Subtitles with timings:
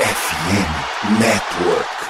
[0.00, 2.09] FM Network.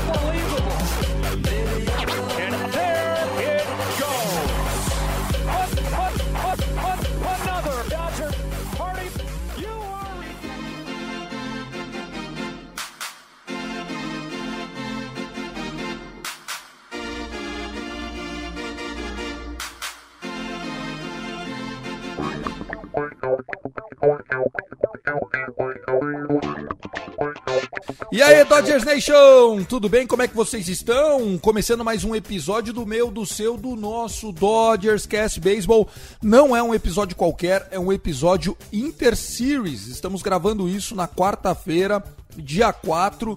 [28.11, 30.05] E aí, Dodgers Nation, tudo bem?
[30.05, 31.37] Como é que vocês estão?
[31.37, 35.87] Começando mais um episódio do meu, do seu, do nosso Dodgers Cast Baseball.
[36.21, 39.87] Não é um episódio qualquer, é um episódio Inter Series.
[39.87, 42.03] Estamos gravando isso na quarta-feira,
[42.35, 43.33] dia 4,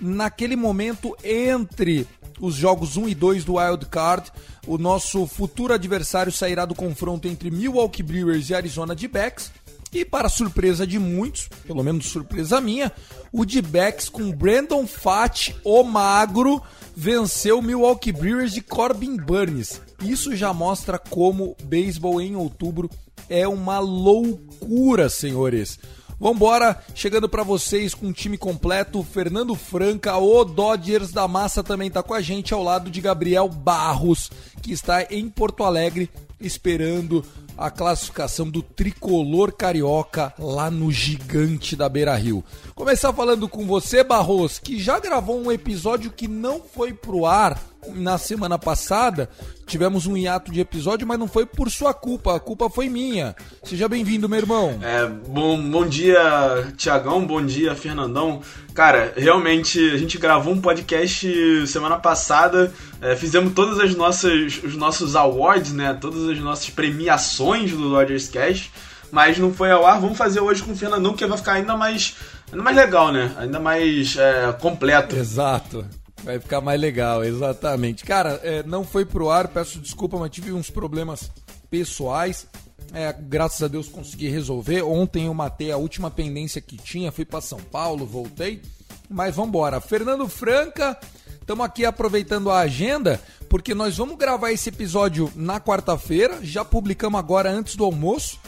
[0.00, 2.06] naquele momento entre
[2.40, 4.30] os jogos 1 e 2 do Wild Card.
[4.68, 9.50] O nosso futuro adversário sairá do confronto entre Milwaukee Brewers e Arizona D-Backs.
[9.92, 12.92] E para surpresa de muitos, pelo menos surpresa minha,
[13.32, 16.62] o D-Backs com Brandon Fat, o magro,
[16.94, 19.80] venceu o Milwaukee Brewers de Corbin Burns.
[20.02, 22.90] Isso já mostra como beisebol em outubro
[23.28, 25.78] é uma loucura, senhores.
[26.18, 31.90] Vambora, chegando para vocês com o time completo, Fernando Franca, o Dodgers da Massa também
[31.90, 34.30] tá com a gente ao lado de Gabriel Barros,
[34.62, 36.08] que está em Porto Alegre
[36.40, 37.24] esperando
[37.56, 42.44] a classificação do tricolor carioca lá no gigante da Beira Rio.
[42.74, 47.60] Começar falando com você, Barros, que já gravou um episódio que não foi pro ar
[47.94, 49.28] na semana passada.
[49.66, 53.34] Tivemos um hiato de episódio, mas não foi por sua culpa, a culpa foi minha.
[53.64, 54.78] Seja bem-vindo, meu irmão.
[54.80, 58.40] É, bom, bom dia, Tiagão, bom dia, Fernandão.
[58.72, 64.76] Cara, realmente a gente gravou um podcast semana passada, é, fizemos todas as nossas os
[64.76, 65.96] nossos awards, né?
[66.00, 68.70] Todas as nossas premiações do Dodgers Cash,
[69.10, 70.00] mas não foi ao ar.
[70.00, 72.14] Vamos fazer hoje com o Fernandão, que vai ficar ainda mais,
[72.52, 73.32] ainda mais legal, né?
[73.36, 75.16] Ainda mais é, completo.
[75.16, 75.84] Exato.
[76.22, 78.04] Vai ficar mais legal, exatamente.
[78.04, 81.30] Cara, é, não foi pro ar, peço desculpa, mas tive uns problemas
[81.70, 82.46] pessoais.
[82.92, 84.82] É, graças a Deus consegui resolver.
[84.82, 88.62] Ontem eu matei a última pendência que tinha, fui para São Paulo, voltei.
[89.08, 89.80] Mas vamos embora.
[89.80, 90.98] Fernando Franca,
[91.40, 96.38] estamos aqui aproveitando a agenda, porque nós vamos gravar esse episódio na quarta-feira.
[96.42, 98.40] Já publicamos agora antes do almoço.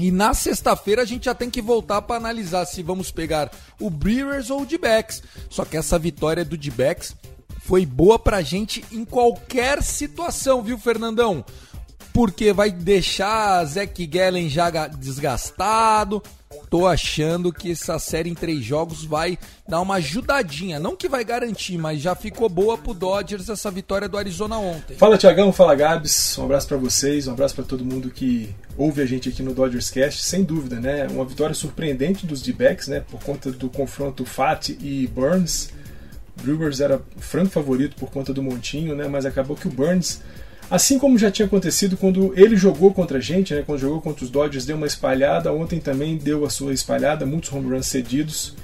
[0.00, 3.90] E na sexta-feira a gente já tem que voltar para analisar se vamos pegar o
[3.90, 5.22] Brewers ou o D-Backs.
[5.50, 7.14] Só que essa vitória do D-Backs
[7.58, 11.44] foi boa pra gente em qualquer situação, viu, Fernandão?
[12.12, 16.22] Porque vai deixar Zack Gallen já ga- desgastado.
[16.68, 19.38] Tô achando que essa série em três jogos vai
[19.68, 20.80] dar uma ajudadinha.
[20.80, 24.96] Não que vai garantir, mas já ficou boa pro Dodgers essa vitória do Arizona ontem.
[24.96, 29.00] Fala Tiagão, fala Gabs, um abraço pra vocês, um abraço pra todo mundo que ouve
[29.00, 31.06] a gente aqui no Dodgers Cast, sem dúvida, né?
[31.08, 33.00] Uma vitória surpreendente dos D-backs, né?
[33.00, 35.70] Por conta do confronto Fat e Burns.
[36.42, 39.06] Brewers era franco favorito por conta do montinho, né?
[39.08, 40.20] Mas acabou que o Burns,
[40.70, 43.62] assim como já tinha acontecido quando ele jogou contra a gente, né?
[43.66, 45.52] Quando jogou contra os Dodgers, deu uma espalhada.
[45.52, 48.54] Ontem também deu a sua espalhada, muitos home runs cedidos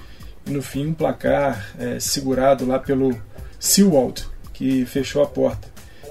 [0.47, 3.21] e no fim um placar é, segurado lá pelo
[3.59, 5.69] Sewald, que fechou a porta.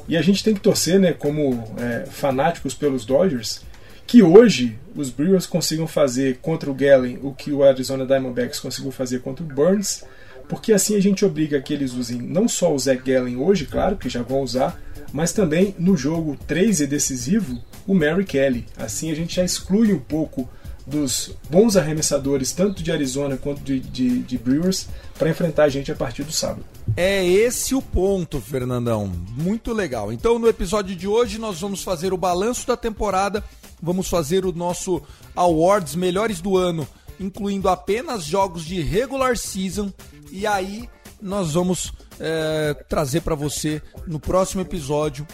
[0.08, 3.62] E a gente tem que torcer, né, como é, fanáticos pelos Dodgers,
[4.06, 8.92] que hoje os Brewers consigam fazer contra o Gallen o que o Arizona Diamondbacks conseguiu
[8.92, 10.04] fazer contra o Burns,
[10.48, 13.98] porque assim a gente obriga que eles usem não só o Zach Gallen hoje, claro,
[13.98, 14.80] que já vão usar,
[15.12, 17.58] mas também no jogo 3 e decisivo,
[17.88, 18.66] o Mary Kelly.
[18.78, 20.50] Assim a gente já exclui um pouco
[20.86, 24.88] dos bons arremessadores, tanto de Arizona quanto de, de, de Brewers,
[25.18, 26.64] para enfrentar a gente a partir do sábado.
[26.96, 29.12] É esse o ponto, Fernandão.
[29.36, 30.14] Muito legal.
[30.14, 33.44] Então, no episódio de hoje, nós vamos fazer o balanço da temporada,
[33.82, 35.02] vamos fazer o nosso
[35.36, 36.88] Awards Melhores do Ano,
[37.20, 39.92] incluindo apenas jogos de regular season.
[40.36, 40.90] E aí,
[41.22, 45.26] nós vamos é, trazer para você no próximo episódio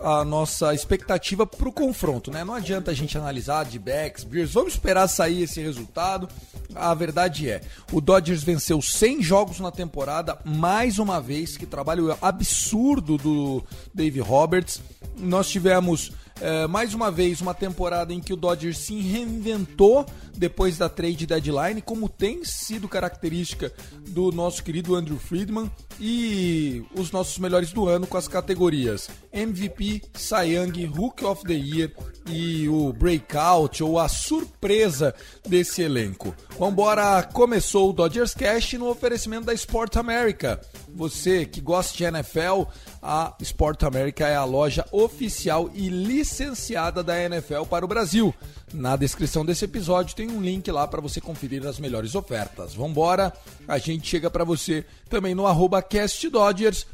[0.00, 2.44] a nossa expectativa para o confronto, né?
[2.44, 6.28] Não adianta a gente analisar de backs, Bears, vamos esperar sair esse resultado.
[6.76, 7.60] A verdade é,
[7.90, 14.20] o Dodgers venceu 100 jogos na temporada, mais uma vez, que trabalho absurdo do Dave
[14.20, 14.80] Roberts.
[15.16, 20.04] Nós tivemos É, mais uma vez, uma temporada em que o Dodgers se reinventou
[20.36, 23.72] depois da trade deadline, como tem sido característica
[24.08, 30.02] do nosso querido Andrew Friedman e os nossos melhores do ano com as categorias MVP,
[30.14, 31.92] Cy Young, Rookie of the Year
[32.28, 35.14] e o breakout ou a surpresa
[35.46, 36.34] desse elenco.
[36.58, 40.60] Vambora, começou o Dodgers Cash no oferecimento da Sport America.
[40.94, 42.64] Você que gosta de NFL,
[43.06, 48.34] a Sport America é a loja oficial e licenciada da NFL para o Brasil.
[48.74, 52.74] Na descrição desse episódio tem um link lá para você conferir as melhores ofertas.
[52.74, 53.32] Vambora,
[53.68, 56.84] a gente chega para você também no arroba CastDodgers,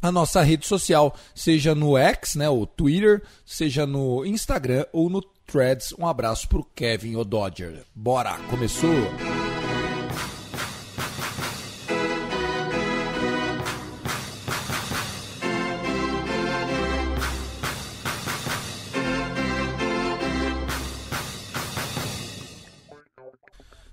[0.00, 5.20] a nossa rede social, seja no X, né, o Twitter, seja no Instagram ou no
[5.46, 5.92] Threads.
[5.98, 7.84] Um abraço Kevin o Dodger.
[7.94, 9.51] Bora, começou!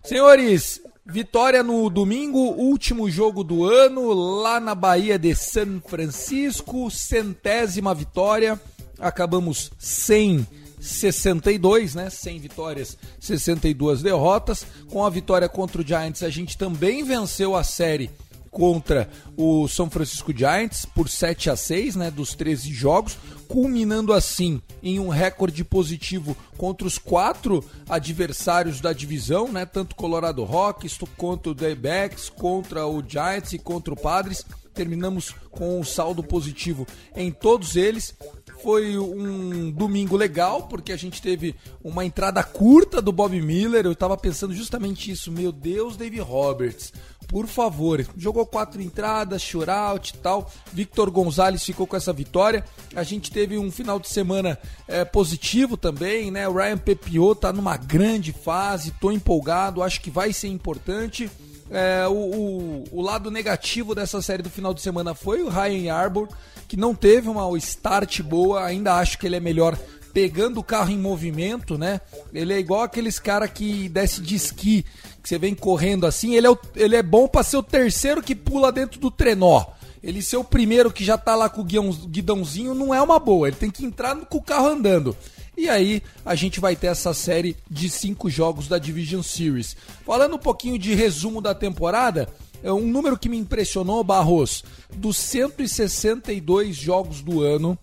[0.10, 7.94] Senhores, vitória no domingo, último jogo do ano, lá na Bahia de São Francisco, centésima
[7.94, 8.60] vitória.
[8.98, 10.48] Acabamos sem
[10.82, 12.10] 62, né?
[12.10, 14.66] 100 vitórias, 62 derrotas.
[14.90, 18.10] Com a vitória contra o Giants, a gente também venceu a série
[18.50, 23.18] contra o São Francisco Giants por 7 a 6, né, dos 13 jogos,
[23.48, 30.44] culminando assim em um recorde positivo contra os quatro adversários da divisão, né, tanto Colorado
[30.44, 34.46] Rockies quanto o D-Backs, contra o Giants e contra o Padres.
[34.74, 38.16] Terminamos com um saldo positivo em todos eles.
[38.62, 43.86] Foi um domingo legal, porque a gente teve uma entrada curta do Bob Miller.
[43.86, 45.32] Eu estava pensando justamente isso.
[45.32, 46.94] Meu Deus, Dave Roberts
[47.30, 48.06] por favor.
[48.18, 50.52] Jogou quatro entradas, shutout e tal.
[50.74, 52.66] Victor Gonzalez ficou com essa vitória.
[52.96, 56.48] A gente teve um final de semana é, positivo também, né?
[56.48, 61.30] O Ryan Pepio tá numa grande fase, tô empolgado, acho que vai ser importante.
[61.70, 65.94] É, o, o, o, lado negativo dessa série do final de semana foi o Ryan
[65.94, 66.28] Arbor,
[66.68, 69.78] que não teve uma start boa, ainda acho que ele é melhor
[70.14, 72.02] pegando o carro em movimento, né?
[72.34, 74.86] Ele é igual aqueles cara que desce de esqui
[75.22, 78.22] que você vem correndo assim, ele é, o, ele é bom para ser o terceiro
[78.22, 79.66] que pula dentro do trenó.
[80.02, 83.48] Ele ser o primeiro que já tá lá com o guidãozinho não é uma boa,
[83.48, 85.16] ele tem que entrar com o carro andando.
[85.58, 89.76] E aí a gente vai ter essa série de cinco jogos da Division Series.
[90.06, 92.30] Falando um pouquinho de resumo da temporada,
[92.64, 94.64] é um número que me impressionou, Barros,
[94.94, 97.78] dos 162 jogos do ano,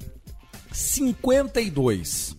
[0.77, 2.37] 52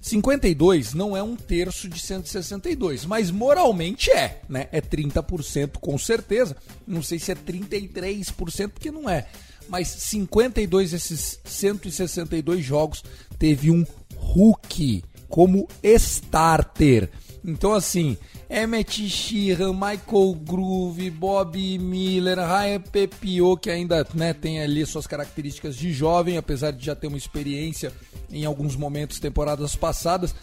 [0.00, 4.66] 52 não é um terço de 162, mas moralmente é, né?
[4.72, 6.56] É 30% com certeza.
[6.86, 9.26] Não sei se é 33%, porque não é.
[9.68, 13.04] Mas 52 desses 162 jogos
[13.38, 13.84] teve um
[14.16, 17.10] Hulk como starter.
[17.44, 24.84] Então, assim, Emmett Sheehan, Michael Groove, Bob Miller, Ryan Pepio, que ainda né, tem ali
[24.84, 27.92] suas características de jovem, apesar de já ter uma experiência
[28.30, 30.34] em alguns momentos, temporadas passadas.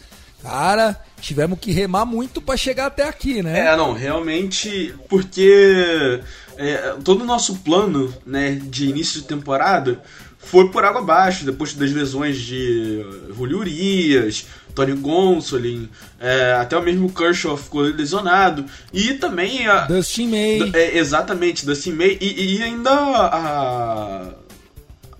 [0.42, 3.66] Cara, tivemos que remar muito para chegar até aqui, né?
[3.66, 6.20] É, não, realmente, porque
[6.56, 10.00] é, todo o nosso plano né, de início de temporada
[10.38, 13.04] foi por água abaixo, depois das lesões de
[13.36, 14.46] Julio Urias,
[14.78, 15.88] Tony Gonsolin,
[16.20, 19.86] é, até o mesmo Kershaw ficou lesionado, e também a...
[19.86, 20.70] Dustin May.
[20.72, 24.30] É, exatamente, Dustin May, e, e ainda a,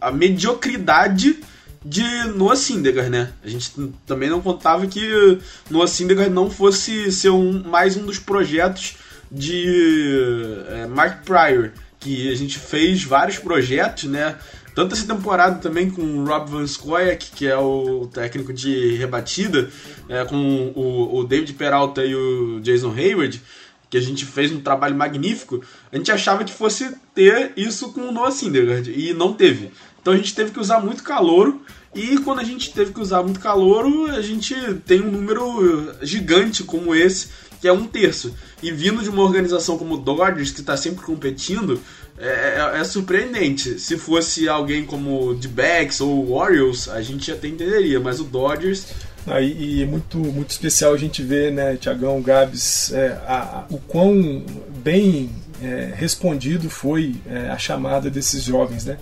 [0.01, 1.41] a mediocridade
[1.85, 2.05] de
[2.37, 3.33] Noah Syndergaard, né?
[3.43, 3.73] A gente
[4.07, 5.39] também não contava que
[5.69, 8.95] Noah Syndergaard não fosse ser um, mais um dos projetos
[9.29, 9.67] de
[10.69, 14.37] é, Mark Pryor, que a gente fez vários projetos, né?
[14.79, 19.69] Tanto essa temporada também com o Rob Van Scoyak, que é o técnico de rebatida,
[20.09, 23.43] é, com o, o David Peralta e o Jason Hayward,
[23.91, 28.03] que a gente fez um trabalho magnífico, a gente achava que fosse ter isso com
[28.03, 29.73] o Noah Syndergaard, e não teve.
[30.01, 31.61] Então a gente teve que usar muito calouro.
[31.93, 34.55] E quando a gente teve que usar muito calouro, a gente
[34.87, 37.31] tem um número gigante como esse,
[37.61, 38.33] que é um terço.
[38.63, 41.81] E vindo de uma organização como o Dodgers, que está sempre competindo,
[42.21, 43.79] é, é, é, surpreendente.
[43.79, 48.87] Se fosse alguém como o D-Backs ou Orioles, a gente até entenderia, mas o Dodgers.
[49.27, 53.67] Ah, e, é muito, muito especial a gente ver, né, Tiagão, Gabs, é, a, a,
[53.69, 54.45] o quão
[54.83, 55.31] bem
[55.63, 58.97] é, respondido foi é, a chamada desses jovens, né?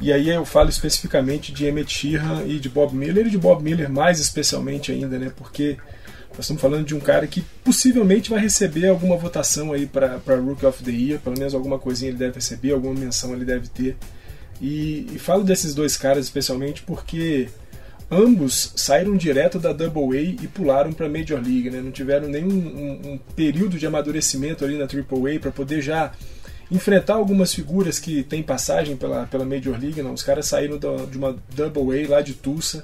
[0.00, 3.62] E aí eu falo especificamente de Emmett Sheehan e de Bob Miller, e de Bob
[3.62, 5.32] Miller mais especialmente ainda, né?
[5.36, 5.76] Porque
[6.36, 10.66] nós estamos falando de um cara que possivelmente vai receber alguma votação aí para Rookie
[10.66, 13.96] of the Year, pelo menos alguma coisinha ele deve receber, alguma menção ele deve ter.
[14.60, 17.48] E, e falo desses dois caras especialmente porque
[18.10, 21.80] ambos saíram direto da Double A e pularam para Major League, né?
[21.80, 26.12] não tiveram nenhum um, um período de amadurecimento ali na Triple A para poder já
[26.70, 30.02] enfrentar algumas figuras que têm passagem pela, pela Major League.
[30.02, 30.12] Não.
[30.12, 32.82] Os caras saíram da, de uma Double A lá de Tulsa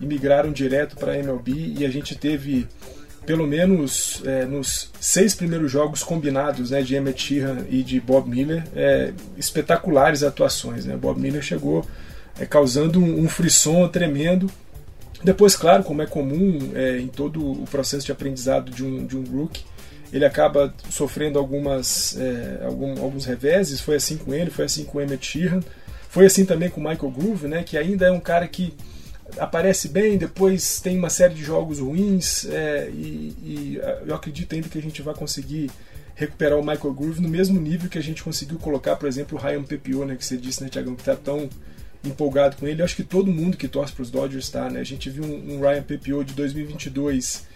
[0.00, 2.66] e migraram direto para a MLB e a gente teve
[3.28, 8.26] pelo menos é, nos seis primeiros jogos combinados né, de Emmett Sheehan e de Bob
[8.26, 10.86] Miller, é, espetaculares atuações.
[10.86, 10.96] Né?
[10.96, 11.84] Bob Miller chegou
[12.40, 14.50] é, causando um, um frisson tremendo.
[15.22, 19.14] Depois, claro, como é comum é, em todo o processo de aprendizado de um, de
[19.14, 19.62] um rookie,
[20.10, 23.78] ele acaba sofrendo algumas, é, algum, alguns reveses.
[23.78, 25.60] Foi assim com ele, foi assim com Emmett Sheehan,
[26.08, 28.72] foi assim também com o Michael Groove, né, que ainda é um cara que
[29.36, 34.68] aparece bem, depois tem uma série de jogos ruins, é, e, e, eu acredito ainda
[34.68, 35.70] que a gente vai conseguir
[36.14, 39.40] recuperar o Michael Groove no mesmo nível que a gente conseguiu colocar, por exemplo, o
[39.40, 41.48] Ryan Pepio, né, que você disse, né, Tiagão, que está tão
[42.04, 42.80] empolgado com ele.
[42.80, 44.80] Eu acho que todo mundo que torce para os Dodgers está, né?
[44.80, 47.46] A gente viu um, um Ryan Pepio de 2022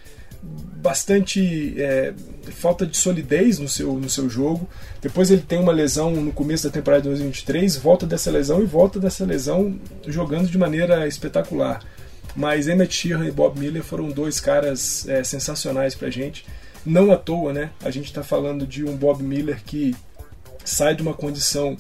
[0.42, 2.12] bastante é,
[2.50, 4.68] falta de solidez no seu, no seu jogo.
[5.00, 8.66] Depois ele tem uma lesão no começo da temporada de 2023, volta dessa lesão e
[8.66, 11.80] volta dessa lesão jogando de maneira espetacular.
[12.34, 16.44] Mas Emmett Sheehan e Bob Miller foram dois caras é, sensacionais pra gente.
[16.84, 17.70] Não à toa, né?
[17.84, 19.94] A gente está falando de um Bob Miller que
[20.64, 21.76] sai de uma condição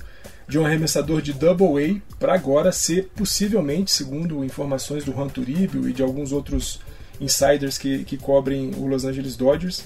[0.46, 5.88] de um arremessador de Double A para agora ser possivelmente, segundo informações do Juan Turibio
[5.88, 6.80] e de alguns outros
[7.22, 9.84] insiders que, que cobrem o Los Angeles Dodgers,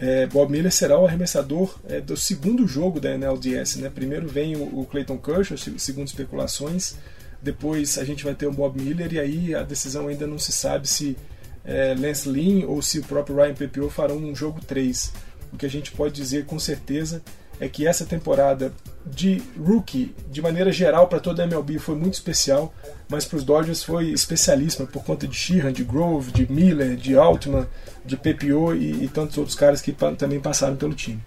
[0.00, 3.76] é, Bob Miller será o arremessador é, do segundo jogo da NLDS.
[3.76, 3.90] Né?
[3.92, 6.94] Primeiro vem o, o Clayton Kershaw, segundo especulações.
[7.42, 10.52] Depois a gente vai ter o Bob Miller e aí a decisão ainda não se
[10.52, 11.16] sabe se
[11.64, 15.12] é, Lance Lynn ou se o próprio Ryan Pepio farão um jogo 3.
[15.52, 17.22] O que a gente pode dizer com certeza
[17.60, 18.72] é que essa temporada
[19.06, 22.72] de rookie, de maneira geral, para toda a MLB foi muito especial,
[23.08, 27.16] mas para os Dodgers foi especialíssima por conta de Sheehan, de Grove, de Miller, de
[27.16, 27.66] Altman,
[28.04, 31.20] de Pepio e, e tantos outros caras que também passaram pelo time.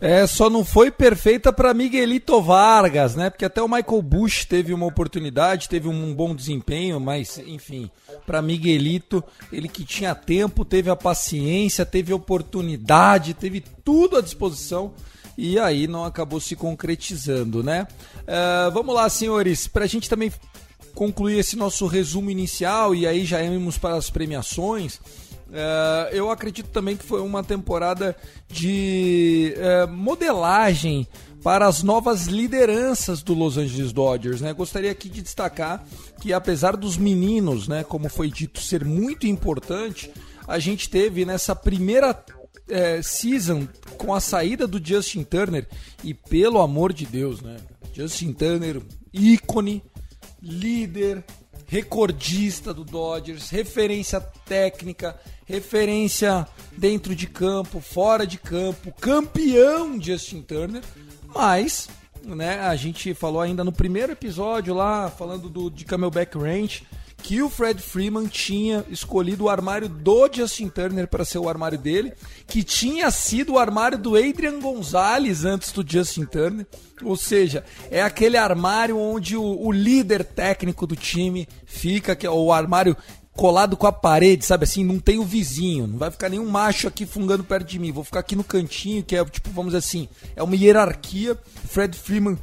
[0.00, 3.30] É, só não foi perfeita para Miguelito Vargas, né?
[3.30, 7.88] Porque até o Michael Bush teve uma oportunidade, teve um bom desempenho, mas enfim,
[8.26, 9.22] para Miguelito,
[9.52, 14.92] ele que tinha tempo, teve a paciência, teve oportunidade, teve tudo à disposição
[15.36, 17.86] e aí não acabou se concretizando, né?
[18.20, 20.32] Uh, vamos lá, senhores, para a gente também
[20.94, 24.96] concluir esse nosso resumo inicial e aí já irmos para as premiações.
[24.96, 28.16] Uh, eu acredito também que foi uma temporada
[28.48, 31.06] de uh, modelagem
[31.42, 34.40] para as novas lideranças do Los Angeles Dodgers.
[34.40, 34.52] Né?
[34.52, 35.84] Gostaria aqui de destacar
[36.20, 40.10] que, apesar dos meninos, né, como foi dito, ser muito importante,
[40.46, 42.14] a gente teve nessa primeira
[42.68, 43.66] é, season
[43.96, 45.66] com a saída do Justin Turner
[46.02, 47.56] e pelo amor de Deus, né?
[47.92, 48.80] Justin Turner,
[49.12, 49.82] ícone,
[50.40, 51.24] líder,
[51.66, 60.82] recordista do Dodgers, referência técnica, referência dentro de campo, fora de campo, campeão Justin Turner,
[61.34, 61.88] mas
[62.24, 66.82] né, a gente falou ainda no primeiro episódio lá, falando do, de Camelback Ranch,
[67.22, 71.78] que o Fred Freeman tinha escolhido o armário do Justin Turner para ser o armário
[71.78, 72.12] dele,
[72.46, 76.66] que tinha sido o armário do Adrian Gonzalez antes do Justin Turner.
[77.02, 82.30] Ou seja, é aquele armário onde o, o líder técnico do time fica, que é
[82.30, 82.96] o armário
[83.32, 86.86] colado com a parede, sabe assim, não tem o vizinho, não vai ficar nenhum macho
[86.86, 89.78] aqui fungando perto de mim, vou ficar aqui no cantinho, que é tipo, vamos dizer
[89.78, 91.38] assim, é uma hierarquia.
[91.68, 92.36] Fred Freeman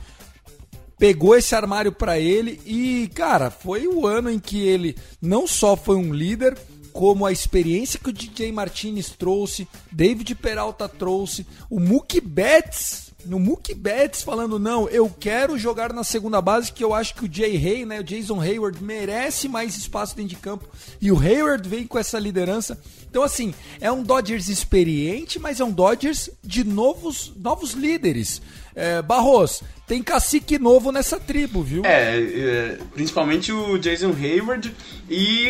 [1.00, 5.78] pegou esse armário para ele e, cara, foi o ano em que ele não só
[5.78, 6.58] foi um líder,
[6.92, 13.38] como a experiência que o DJ Martinez trouxe, David Peralta trouxe, o Mookie Betts no
[13.38, 17.30] Mookie Betts falando não, eu quero jogar na segunda base que eu acho que o
[17.32, 20.68] Jay Hay, né, o Jason Hayward merece mais espaço dentro de campo
[21.00, 22.80] e o Hayward vem com essa liderança.
[23.08, 28.42] Então assim, é um Dodgers experiente, mas é um Dodgers de novos novos líderes.
[28.76, 31.86] É, Barros, tem cacique novo nessa tribo, viu?
[31.86, 34.74] É, é principalmente o Jason Hayward
[35.08, 35.50] e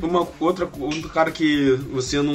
[0.00, 2.34] uma outra outro cara que você não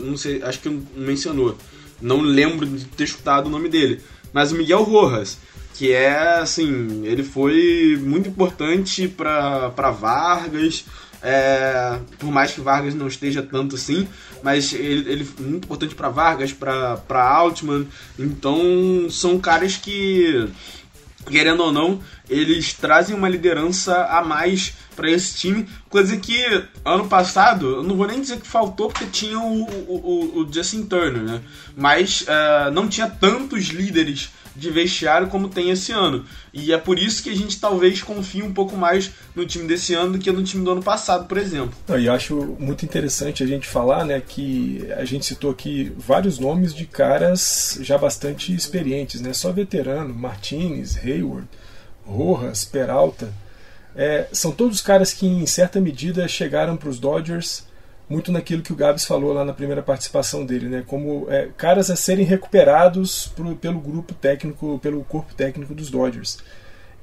[0.00, 1.58] não sei, acho que não mencionou.
[2.00, 4.00] Não lembro de ter escutado o nome dele
[4.32, 5.38] mas o Miguel Rojas,
[5.74, 10.84] que é assim, ele foi muito importante para Vargas,
[11.22, 14.08] é, por mais que Vargas não esteja tanto assim,
[14.42, 17.86] mas ele, ele muito importante para Vargas, para Altman.
[18.18, 20.48] Então são caras que,
[21.26, 25.68] querendo ou não, eles trazem uma liderança a mais para esse time.
[25.88, 30.40] Coisa que ano passado, eu não vou nem dizer que faltou, porque tinha o, o,
[30.40, 31.40] o Justin Turner, né?
[31.76, 36.24] Mas uh, não tinha tantos líderes de vestiário como tem esse ano.
[36.52, 39.94] E é por isso que a gente talvez confie um pouco mais no time desse
[39.94, 41.74] ano do que no time do ano passado, por exemplo.
[41.98, 46.74] E acho muito interessante a gente falar né, que a gente citou aqui vários nomes
[46.74, 49.32] de caras já bastante experientes, né?
[49.32, 51.48] só veterano, Martinez, Hayward,
[52.04, 53.32] Rojas, Peralta.
[53.94, 57.64] É, são todos caras que em certa medida chegaram para os Dodgers
[58.10, 60.84] muito naquilo que o Gabs falou lá na primeira participação dele, né?
[60.84, 66.38] Como é, caras a serem recuperados pro, pelo grupo técnico, pelo corpo técnico dos Dodgers.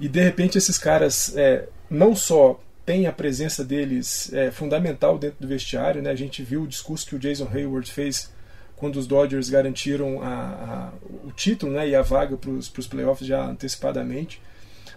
[0.02, 5.38] E de repente esses caras é, não só têm a presença deles é, fundamental dentro
[5.40, 6.12] do vestiário, né?
[6.12, 8.30] A gente viu o discurso que o Jason Hayward fez
[8.76, 10.92] quando os Dodgers garantiram a, a,
[11.26, 14.42] o título né, e a vaga para os playoffs já antecipadamente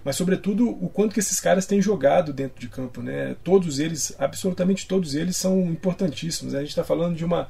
[0.05, 3.37] mas sobretudo o quanto que esses caras têm jogado dentro de campo, né?
[3.45, 6.55] Todos eles, absolutamente todos eles são importantíssimos.
[6.55, 7.49] A gente está falando de uma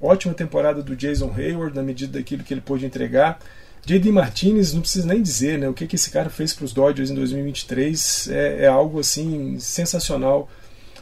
[0.00, 3.38] ótima temporada do Jason Hayward na medida daquilo que ele pôde entregar.
[3.84, 4.12] J.D.
[4.12, 5.68] Martinez, não precisa nem dizer, né?
[5.68, 9.58] O que, que esse cara fez para os Dodgers em 2023 é, é algo assim
[9.58, 10.48] sensacional.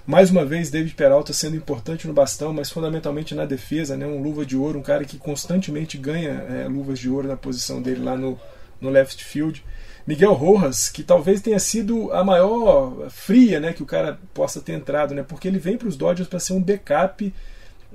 [0.07, 4.07] Mais uma vez, David Peralta sendo importante no bastão, mas fundamentalmente na defesa, né?
[4.07, 7.83] Um luva de ouro, um cara que constantemente ganha é, luvas de ouro na posição
[7.83, 8.39] dele lá no,
[8.81, 9.63] no left field.
[10.11, 14.73] Miguel Rojas, que talvez tenha sido a maior fria né, que o cara possa ter
[14.73, 17.33] entrado, né, porque ele vem para os Dodgers para ser um backup,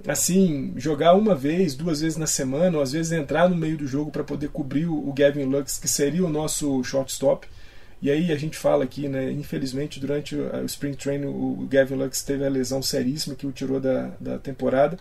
[0.07, 3.85] assim, jogar uma vez, duas vezes na semana, ou às vezes entrar no meio do
[3.85, 7.49] jogo para poder cobrir o Gavin Lux, que seria o nosso shortstop.
[8.01, 12.23] E aí a gente fala aqui, né, infelizmente durante o Spring Training o Gavin Lux
[12.23, 14.97] teve a lesão seríssima que o tirou da, da temporada.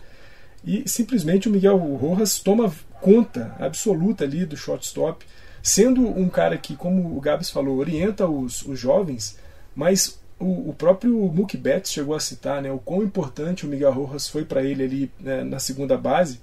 [0.65, 5.25] E simplesmente o Miguel Rojas toma conta absoluta ali do shortstop
[5.65, 9.35] sendo um cara que, como o Gabs falou, orienta os, os jovens,
[9.75, 13.91] mas o, o, próprio Mookie Betts chegou a citar né, o quão importante o Miguel
[13.91, 16.39] Rojas foi para ele ali né, na segunda base,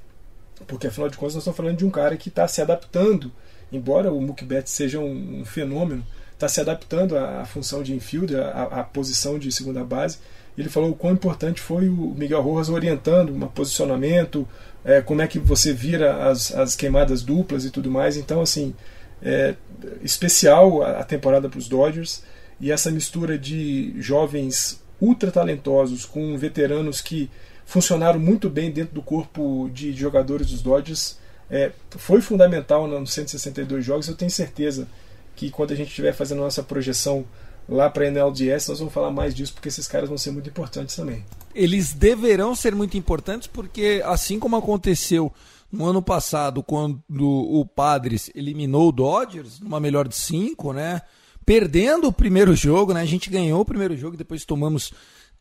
[0.66, 3.30] porque afinal de contas nós estamos falando de um cara que está se adaptando,
[3.70, 7.94] embora o Mookie Betts seja um, um fenômeno, está se adaptando à, à, função de
[7.94, 10.18] infield, à, à, posição de segunda base.
[10.58, 14.48] Ele falou o quão importante foi o Miguel Rojas orientando um posicionamento,
[14.84, 18.16] é, como é que você vira as, as queimadas duplas e tudo mais.
[18.16, 18.74] Então, assim,
[19.22, 19.54] é,
[20.02, 22.22] especial a, temporada para os Dodgers
[22.60, 27.30] e essa mistura de jovens ultra talentosos com veteranos que
[27.64, 31.18] funcionaram muito bem dentro do corpo de jogadores dos Dodgers
[31.50, 34.08] é, foi fundamental nos 162 jogos.
[34.08, 34.88] Eu tenho certeza
[35.36, 37.24] que quando a gente estiver fazendo nossa projeção
[37.68, 40.48] lá para a NLDS, nós vamos falar mais disso porque esses caras vão ser muito
[40.48, 41.24] importantes também.
[41.54, 45.32] Eles deverão ser muito importantes porque, assim como aconteceu
[45.72, 51.00] no ano passado, quando o Padres eliminou o Dodgers, numa melhor de cinco, né?
[51.46, 53.00] Perdendo o primeiro jogo, né?
[53.00, 54.92] A gente ganhou o primeiro jogo, depois tomamos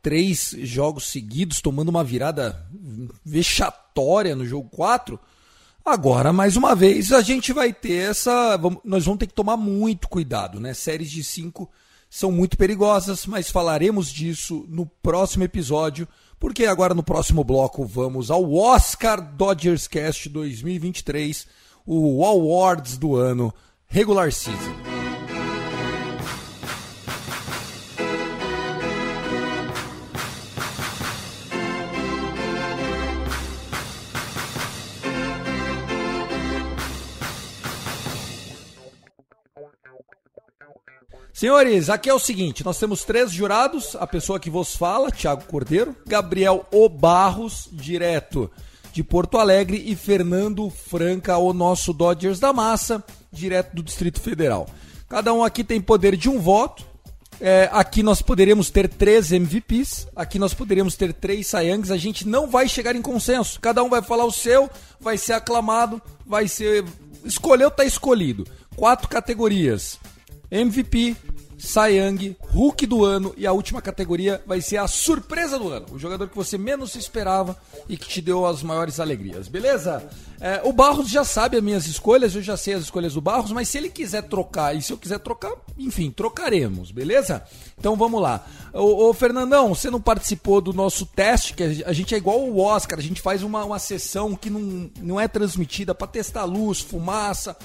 [0.01, 2.65] três jogos seguidos, tomando uma virada
[3.25, 5.19] vexatória no jogo 4.
[5.83, 8.57] Agora, mais uma vez, a gente vai ter essa.
[8.85, 10.73] Nós vamos ter que tomar muito cuidado, né?
[10.73, 11.69] Séries de cinco
[12.09, 16.07] são muito perigosas, mas falaremos disso no próximo episódio
[16.41, 21.45] porque agora no próximo bloco vamos ao Oscar Dodgers Cast 2023,
[21.85, 23.53] o Awards do ano
[23.87, 24.90] regular season.
[41.41, 45.43] Senhores, aqui é o seguinte: nós temos três jurados, a pessoa que vos fala, Thiago
[45.45, 48.47] Cordeiro, Gabriel Obarros, direto
[48.93, 54.67] de Porto Alegre, e Fernando Franca, o nosso Dodgers da Massa, direto do Distrito Federal.
[55.09, 56.85] Cada um aqui tem poder de um voto.
[57.39, 62.27] É, aqui nós poderíamos ter três MVPs, aqui nós poderíamos ter três Sayangs, a gente
[62.27, 63.59] não vai chegar em consenso.
[63.59, 66.85] Cada um vai falar o seu, vai ser aclamado, vai ser.
[67.25, 68.45] Escolheu, tá escolhido.
[68.75, 69.97] Quatro categorias.
[70.51, 71.15] MVP,
[71.87, 75.85] Young, Hulk do ano e a última categoria vai ser a surpresa do ano.
[75.91, 77.55] O jogador que você menos esperava
[77.87, 80.09] e que te deu as maiores alegrias, beleza?
[80.39, 83.51] É, o Barros já sabe as minhas escolhas, eu já sei as escolhas do Barros,
[83.51, 87.43] mas se ele quiser trocar e se eu quiser trocar, enfim, trocaremos, beleza?
[87.77, 88.43] Então vamos lá.
[88.73, 92.59] Ô, ô Fernandão, você não participou do nosso teste, que a gente é igual o
[92.59, 96.79] Oscar, a gente faz uma, uma sessão que não, não é transmitida para testar luz,
[96.79, 97.55] fumaça,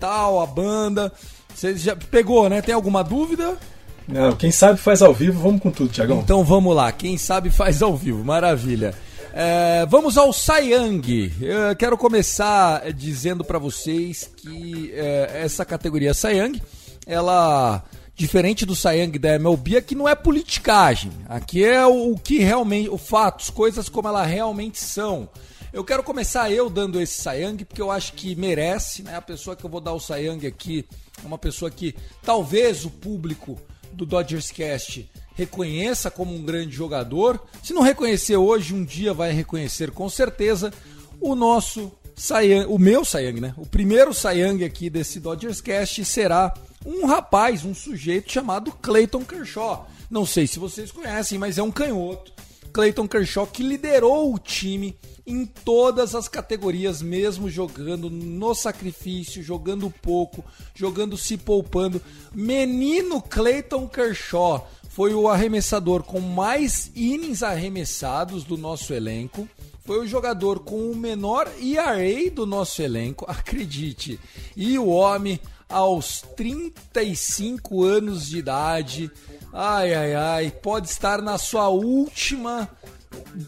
[0.00, 1.12] tal, a banda.
[1.58, 2.62] Você já pegou, né?
[2.62, 3.58] Tem alguma dúvida?
[4.06, 6.20] Não, quem sabe faz ao vivo, vamos com tudo, Tiagão.
[6.20, 8.94] Então vamos lá, quem sabe faz ao vivo, maravilha.
[9.32, 11.32] É, vamos ao Sayang.
[11.40, 16.62] Eu quero começar dizendo para vocês que é, essa categoria Sayang,
[17.04, 17.82] ela
[18.14, 21.10] diferente do Sayang da MLB, aqui não é politicagem.
[21.28, 25.28] Aqui é o, o que realmente, o fatos, coisas como elas realmente são.
[25.72, 29.16] Eu quero começar eu dando esse Sayang, porque eu acho que merece, né?
[29.16, 32.90] A pessoa que eu vou dar o Sayang aqui é uma pessoa que talvez o
[32.90, 33.58] público
[33.92, 37.40] do Dodgers Cast reconheça como um grande jogador.
[37.62, 40.72] Se não reconhecer hoje, um dia vai reconhecer com certeza
[41.20, 43.54] o nosso Sayang, o meu Sayang, né?
[43.56, 46.52] O primeiro Sayang aqui desse Dodgers Cast será
[46.84, 49.88] um rapaz, um sujeito chamado Clayton Kershaw.
[50.10, 52.32] Não sei se vocês conhecem, mas é um canhoto.
[52.72, 54.96] Clayton Kershaw que liderou o time
[55.28, 60.42] em todas as categorias, mesmo jogando no sacrifício, jogando pouco,
[60.74, 62.00] jogando se poupando.
[62.32, 69.46] Menino Clayton Kershaw foi o arremessador com mais innings arremessados do nosso elenco.
[69.84, 74.18] Foi o jogador com o menor ERA do nosso elenco, acredite.
[74.56, 75.38] E o homem,
[75.68, 79.10] aos 35 anos de idade,
[79.52, 82.68] ai ai ai, pode estar na sua última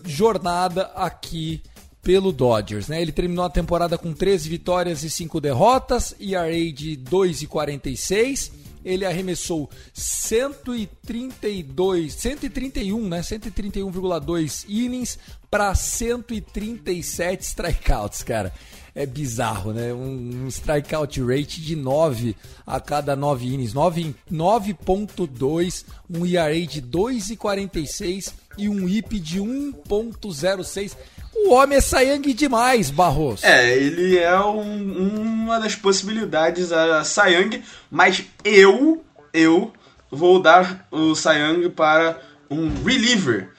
[0.05, 1.63] jornada aqui
[2.03, 3.01] pelo Dodgers, né?
[3.01, 9.69] Ele terminou a temporada com 13 vitórias e 5 derrotas, ERA de 2,46 ele arremessou
[9.93, 13.21] 132, 131, né?
[13.21, 15.19] 131,2 innings
[15.51, 18.55] para 137 strikeouts, cara.
[18.95, 19.93] É bizarro, né?
[19.93, 22.35] Um, um strikeout rate de 9
[22.67, 30.97] a cada 9 innings, 9.2, um ERA de 2,46 e um IP de 1.06.
[31.35, 33.43] O homem é Sayang demais, Barros.
[33.43, 39.73] É, ele é um, uma das possibilidades a Sayang, mas eu, eu
[40.11, 43.51] vou dar o Sayang para um reliever,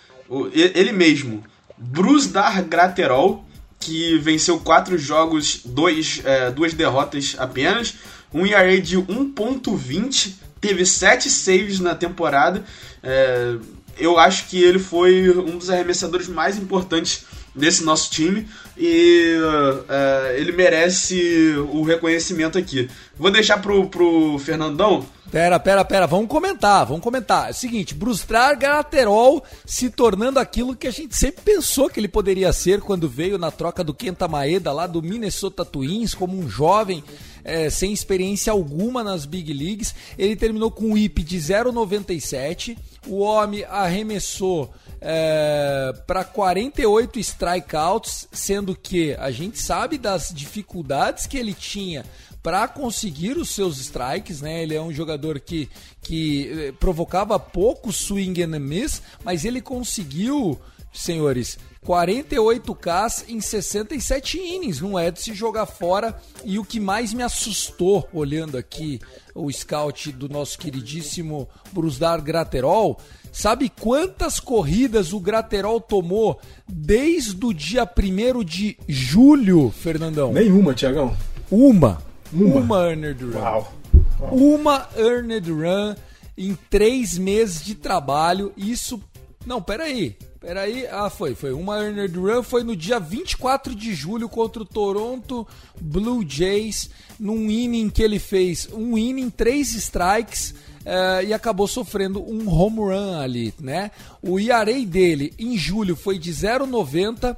[0.54, 1.44] ele mesmo,
[1.78, 3.46] Bruce Dar Graterol,
[3.80, 7.96] que venceu quatro jogos, dois, é, duas derrotas apenas,
[8.34, 12.64] um ERA de 1.20, teve sete saves na temporada.
[13.02, 13.56] É,
[13.98, 20.36] eu acho que ele foi um dos arremessadores mais importantes desse nosso time e uh,
[20.36, 22.90] ele merece o reconhecimento aqui.
[23.18, 25.06] Vou deixar pro, pro Fernandão.
[25.30, 27.48] Pera, pera, pera, vamos comentar, vamos comentar.
[27.48, 32.08] É o seguinte, Brustrar Galaterol se tornando aquilo que a gente sempre pensou que ele
[32.08, 36.50] poderia ser quando veio na troca do Kenta Maeda lá do Minnesota Twins, como um
[36.50, 37.04] jovem
[37.44, 39.96] é, sem experiência alguma nas Big Leagues.
[40.18, 42.78] Ele terminou com um IP de 0,97.
[43.08, 51.38] O homem arremessou é, para 48 strikeouts, sendo que a gente sabe das dificuldades que
[51.38, 52.06] ele tinha
[52.44, 54.64] para conseguir os seus strikes, né?
[54.64, 55.70] Ele é um jogador que,
[56.02, 60.60] que eh, provocava pouco swing and miss, mas ele conseguiu,
[60.92, 64.82] senhores, 48 Ks em 67 innings.
[64.82, 66.16] Não é de se jogar fora.
[66.46, 69.00] E o que mais me assustou, olhando aqui
[69.34, 73.00] o scout do nosso queridíssimo Brusdar Graterol,
[73.32, 80.34] Sabe quantas corridas o Graterol tomou desde o dia 1 de julho, Fernandão?
[80.34, 81.16] Nenhuma, Tiagão.
[81.50, 82.02] Uma.
[82.34, 82.60] Uma.
[82.60, 83.40] Uma earned run.
[83.40, 83.74] Uau.
[84.20, 84.36] Uau.
[84.36, 85.96] Uma earned run
[86.38, 88.52] em três meses de trabalho.
[88.58, 89.02] Isso.
[89.46, 90.18] Não, peraí.
[90.42, 90.88] Peraí.
[90.88, 91.36] Ah, foi.
[91.36, 91.54] Foi.
[91.54, 95.48] Uma earned run foi no dia 24 de julho contra o Toronto
[95.80, 96.90] Blue Jays.
[97.20, 102.80] Num inning que ele fez um inning, três strikes uh, e acabou sofrendo um home
[102.80, 103.92] run ali, né?
[104.20, 107.38] O ERA dele em julho foi de 0,90,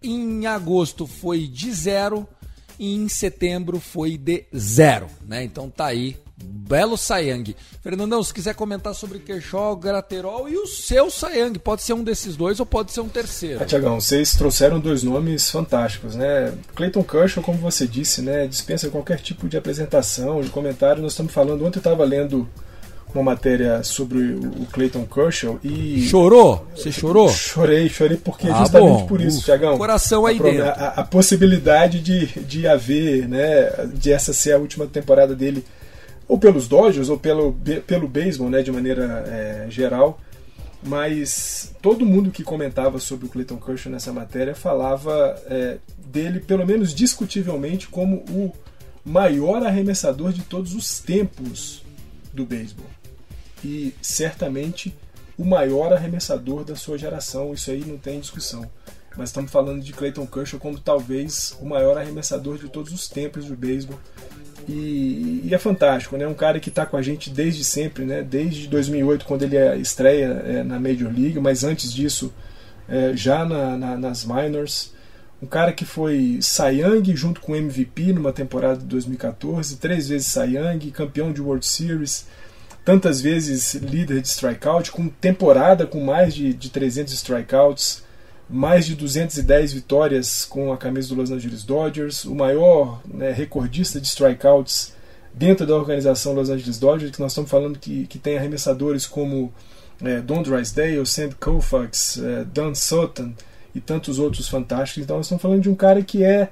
[0.00, 2.26] em agosto foi de 0
[2.78, 5.42] e em setembro foi de 0, né?
[5.42, 7.54] Então tá aí belo Sayang.
[7.82, 12.36] Fernandão, se quiser comentar sobre Kershaw, Graterol e o seu Sayang, pode ser um desses
[12.36, 13.60] dois ou pode ser um terceiro.
[13.62, 16.52] Ah, Tiagão, vocês trouxeram dois nomes fantásticos, né?
[16.74, 21.02] Clayton Kershaw, como você disse, né, dispensa qualquer tipo de apresentação, de comentário.
[21.02, 22.48] Nós estamos falando, ontem eu estava lendo
[23.14, 26.06] uma matéria sobre o Clayton Kershaw e.
[26.08, 26.66] Chorou?
[26.74, 27.28] Você chorou?
[27.28, 29.06] Chorei, chorei porque ah, justamente bom.
[29.06, 29.76] por isso, Tiagão.
[29.76, 30.64] Coração aí a, dentro.
[30.64, 35.64] A, a, possibilidade de, de haver, né, de essa ser a última temporada dele
[36.28, 37.56] ou pelos Dodgers, ou pelo,
[37.86, 40.20] pelo beisebol, né, de maneira é, geral.
[40.84, 46.66] Mas todo mundo que comentava sobre o Clayton Kershaw nessa matéria falava é, dele, pelo
[46.66, 48.52] menos discutivelmente, como o
[49.04, 51.82] maior arremessador de todos os tempos
[52.32, 52.86] do beisebol.
[53.64, 54.92] E certamente
[55.38, 58.68] o maior arremessador da sua geração, isso aí não tem discussão.
[59.16, 63.44] Mas estamos falando de Clayton Kershaw como talvez o maior arremessador de todos os tempos
[63.44, 63.98] do beisebol.
[64.68, 66.26] E, e, é fantástico, né?
[66.26, 68.22] Um cara que está com a gente desde sempre, né?
[68.22, 72.32] Desde 2008, quando ele é estreia é, na Major League, mas antes disso,
[72.88, 74.92] é, já na, na, nas minors.
[75.42, 76.38] Um cara que foi
[76.72, 82.28] Young junto com MVP numa temporada de 2014, três vezes Young, campeão de World Series,
[82.84, 88.04] tantas vezes líder de strikeout, com temporada com mais de, de 300 strikeouts,
[88.52, 93.98] mais de 210 vitórias com a camisa do Los Angeles Dodgers, o maior né, recordista
[93.98, 94.92] de strikeouts
[95.32, 99.52] dentro da organização Los Angeles Dodgers, que nós estamos falando que, que tem arremessadores como
[100.04, 103.32] é, Don Drysdale, Sam Koufax, é, Dan Sutton
[103.74, 105.04] e tantos outros fantásticos.
[105.04, 106.50] Então nós estamos falando de um cara que é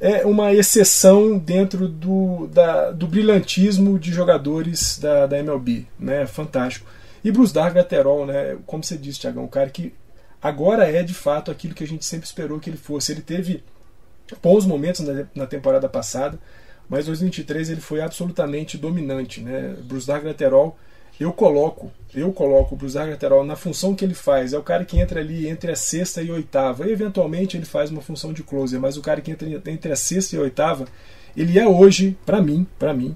[0.00, 6.26] é uma exceção dentro do, da, do brilhantismo de jogadores da, da MLB, né?
[6.26, 6.86] Fantástico.
[7.22, 8.56] E Bruce Dargaterol, né?
[8.64, 9.92] Como você disse, Tiagão, um cara que
[10.42, 13.12] agora é de fato aquilo que a gente sempre esperou que ele fosse.
[13.12, 13.62] Ele teve
[14.42, 16.38] bons momentos na, temporada passada,
[16.88, 19.76] mas 2023 ele foi absolutamente dominante, né?
[19.82, 20.76] Bruce Dargaterol
[21.20, 24.54] eu coloco, eu coloco o lateral na função que ele faz.
[24.54, 26.88] É o cara que entra ali entre a sexta e a oitava.
[26.88, 29.96] E, eventualmente ele faz uma função de closer, mas o cara que entra entre a
[29.96, 30.86] sexta e a oitava,
[31.36, 33.14] ele é hoje, para mim, para mim,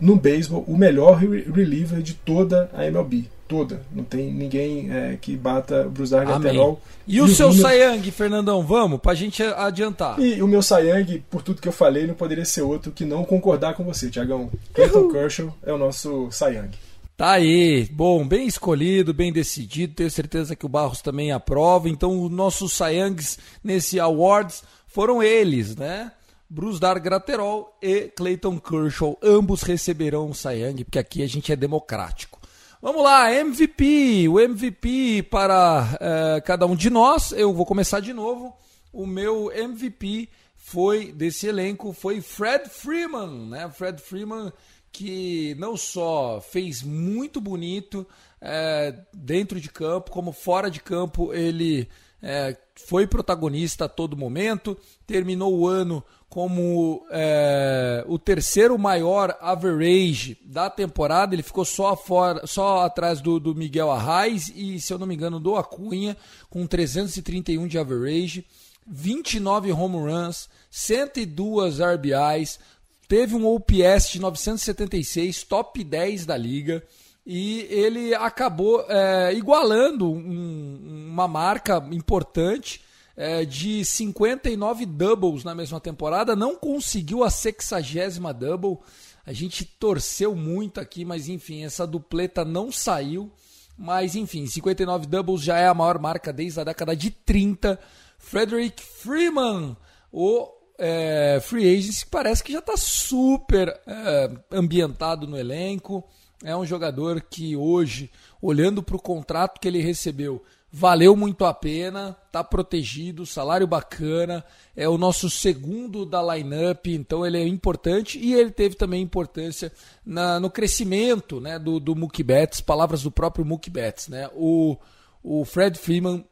[0.00, 3.28] no beisebol, o melhor reliever de toda a MLB.
[3.46, 3.82] Toda.
[3.92, 6.80] Não tem ninguém é, que bata o Brusar lateral.
[7.06, 7.52] E, e o seu.
[7.52, 10.18] Sayang, Fernandão, vamos, pra gente adiantar.
[10.18, 13.24] E o meu Sayang, por tudo que eu falei, não poderia ser outro que não
[13.24, 14.50] concordar com você, Tiagão.
[14.72, 16.70] Clayton Kershaw é o nosso Sayang.
[17.16, 19.94] Tá aí, bom, bem escolhido, bem decidido.
[19.94, 21.88] Tenho certeza que o Barros também aprova.
[21.88, 26.10] Então, os nossos Sayangs nesse Awards foram eles, né?
[26.50, 29.16] Bruce Dar Graterol e Clayton Kershaw.
[29.22, 32.40] Ambos receberão o Sayang, porque aqui a gente é democrático.
[32.84, 34.28] Vamos lá, MVP.
[34.28, 37.32] O MVP para uh, cada um de nós.
[37.32, 38.54] Eu vou começar de novo.
[38.92, 43.70] O meu MVP foi desse elenco foi Fred Freeman, né?
[43.70, 44.52] Fred Freeman
[44.92, 48.06] que não só fez muito bonito
[48.38, 51.88] é, dentro de campo, como fora de campo ele
[52.26, 60.36] é, foi protagonista a todo momento, terminou o ano como é, o terceiro maior average
[60.42, 64.98] da temporada, ele ficou só, fora, só atrás do, do Miguel Arraes e, se eu
[64.98, 66.16] não me engano, do Acunha,
[66.48, 68.44] com 331 de average,
[68.86, 72.58] 29 home runs, 102 RBIs,
[73.06, 76.82] teve um OPS de 976, top 10 da liga,
[77.26, 82.82] e ele acabou é, igualando um, uma marca importante
[83.16, 88.78] é, de 59 doubles na mesma temporada, não conseguiu a 60 double.
[89.24, 93.32] A gente torceu muito aqui, mas enfim, essa dupleta não saiu.
[93.76, 97.78] Mas enfim, 59 doubles já é a maior marca desde a década de 30.
[98.18, 99.76] Frederick Freeman,
[100.12, 106.04] o é, free agents que parece que já está super é, ambientado no elenco.
[106.42, 110.42] É um jogador que hoje, olhando para o contrato que ele recebeu,
[110.76, 114.44] valeu muito a pena, está protegido, salário bacana,
[114.74, 119.72] é o nosso segundo da lineup, então ele é importante e ele teve também importância
[120.04, 124.08] na, no crescimento né, do, do Mookie Betts, palavras do próprio Mookie Betts.
[124.08, 124.28] Né?
[124.34, 124.76] O,
[125.22, 126.24] o Fred Freeman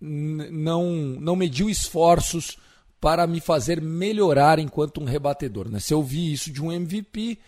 [0.00, 0.84] não,
[1.20, 2.58] não mediu esforços
[3.00, 5.68] para me fazer melhorar enquanto um rebatedor.
[5.68, 5.78] Né?
[5.78, 7.38] Se eu vi isso de um MVP,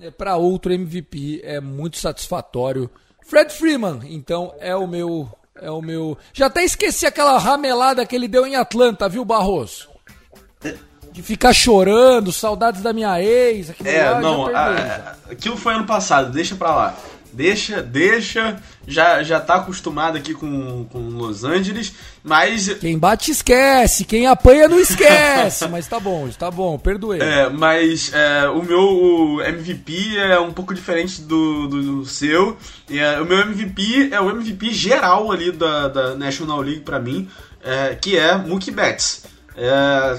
[0.00, 2.90] é, para outro MVP é muito satisfatório.
[3.24, 5.28] Fred Freeman, então, é o meu.
[5.54, 6.18] É o meu.
[6.32, 9.88] Já até esqueci aquela ramelada que ele deu em Atlanta, viu, Barroso?
[11.12, 13.70] De ficar chorando, saudades da minha ex.
[13.84, 16.96] É, não, a, aquilo foi ano passado, deixa pra lá.
[17.32, 18.60] Deixa, deixa.
[18.86, 22.68] Já, já tá acostumado aqui com, com Los Angeles, mas.
[22.74, 25.66] Quem bate esquece, quem apanha não esquece.
[25.68, 27.20] mas tá bom, tá bom, perdoei.
[27.20, 32.56] É, mas é, o meu MVP é um pouco diferente do, do, do seu.
[32.90, 37.28] É, o meu MVP é o MVP geral ali da, da National League para mim,
[37.64, 39.24] é, que é Mookie Betts.
[39.56, 40.18] É,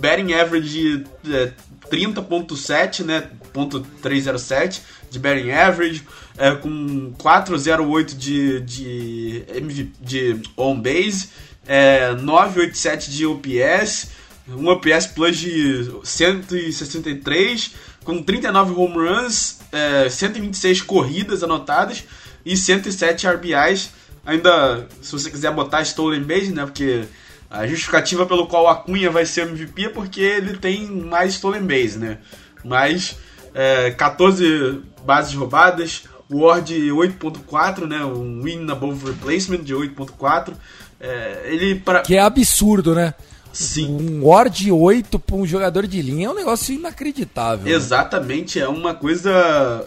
[0.00, 1.52] batting average é,
[1.90, 3.24] 30.7, né?
[3.52, 4.80] Ponto .307
[5.10, 6.06] de batting average
[6.36, 11.30] é, com 408 de, de, de on base,
[11.66, 14.10] é, 987 de OPS,
[14.48, 22.04] um OPS plus de 163, com 39 home runs, é, 126 corridas anotadas
[22.44, 23.90] e 107 RBIs.
[24.24, 27.04] Ainda, se você quiser botar stolen base, né, porque
[27.50, 31.62] a justificativa pelo qual a Cunha vai ser MVP é porque ele tem mais stolen
[31.62, 32.18] base, né?
[32.64, 33.16] Mas
[33.58, 38.04] é, 14 bases roubadas, Ward 8.4, né?
[38.04, 40.52] Um win above replacement de 8.4.
[41.00, 43.14] É, ele para Que é absurdo, né?
[43.52, 44.20] Sim.
[44.20, 47.64] Um Ward 8 para um jogador de linha é um negócio inacreditável.
[47.64, 47.72] Né?
[47.72, 48.66] Exatamente, né?
[48.66, 49.84] é uma coisa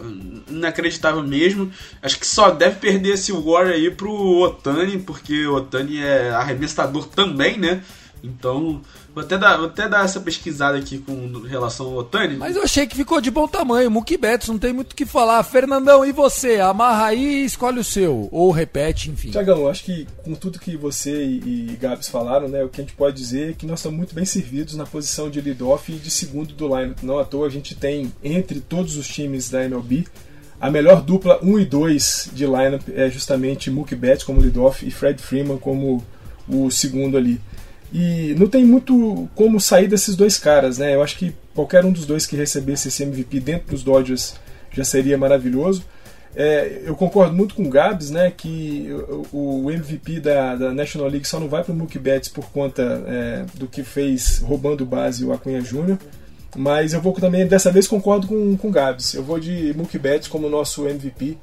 [0.49, 1.71] inacreditável mesmo.
[2.01, 7.07] Acho que só deve perder esse War aí pro Otani, porque o Otani é arremessador
[7.07, 7.81] também, né?
[8.23, 8.81] Então,
[9.13, 12.37] vou até dar, vou até dar essa pesquisada aqui com relação ao Otani.
[12.37, 13.89] Mas eu achei que ficou de bom tamanho.
[13.89, 15.41] Mookie Betts, não tem muito o que falar.
[15.43, 16.59] Fernandão, e você?
[16.59, 18.29] Amarra aí e escolhe o seu.
[18.31, 19.31] Ou repete, enfim.
[19.31, 22.83] Tiagão, acho que com tudo que você e, e Gabs falaram, né, o que a
[22.83, 25.95] gente pode dizer é que nós estamos muito bem servidos na posição de lead-off e
[25.95, 27.01] de segundo do lineup.
[27.01, 30.05] Não à toa a gente tem, entre todos os times da MLB,
[30.59, 34.91] a melhor dupla 1 e 2 de lineup é justamente Mookie Betts como lead-off e
[34.91, 36.05] Fred Freeman como
[36.47, 37.41] o segundo ali.
[37.93, 40.95] E não tem muito como sair desses dois caras, né?
[40.95, 44.35] Eu acho que qualquer um dos dois que recebesse esse MVP dentro dos Dodgers
[44.71, 45.83] já seria maravilhoso.
[46.33, 48.87] É, eu concordo muito com o Gabs, né, que
[49.33, 52.45] o, o MVP da, da, National League só não vai para o Mookie Betts por
[52.51, 55.97] conta é, do que fez roubando base o Acunha Jr.,
[56.55, 59.99] mas eu vou também, dessa vez concordo com, com o Gabs, eu vou de Mookie
[59.99, 61.37] Betts como nosso MVP,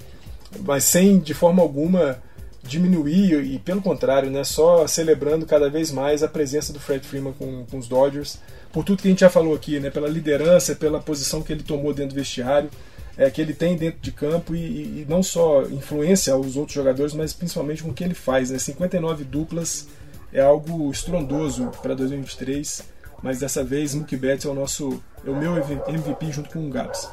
[0.61, 2.18] mas sem de forma alguma
[2.62, 7.33] diminuir e pelo contrário, né, só celebrando cada vez mais a presença do Fred Freeman
[7.33, 8.38] com, com os Dodgers,
[8.73, 11.62] por tudo que a gente já falou aqui, né, pela liderança, pela posição que ele
[11.62, 12.71] tomou dentro do vestiário,
[13.16, 14.59] é, que ele tem dentro de campo e,
[15.01, 18.51] e, não só influência os outros jogadores, mas principalmente com o que ele faz.
[18.51, 19.88] Né, 59 duplas
[20.33, 22.83] é algo estrondoso para 2023,
[23.23, 26.71] mas dessa vez Mookie Betts é o nosso, é o meu MVP junto com o
[26.71, 27.09] Gabs.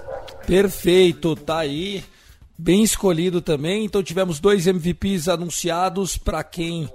[0.45, 2.03] Perfeito, tá aí
[2.57, 3.85] bem escolhido também.
[3.85, 6.89] Então tivemos dois MVPs anunciados para quem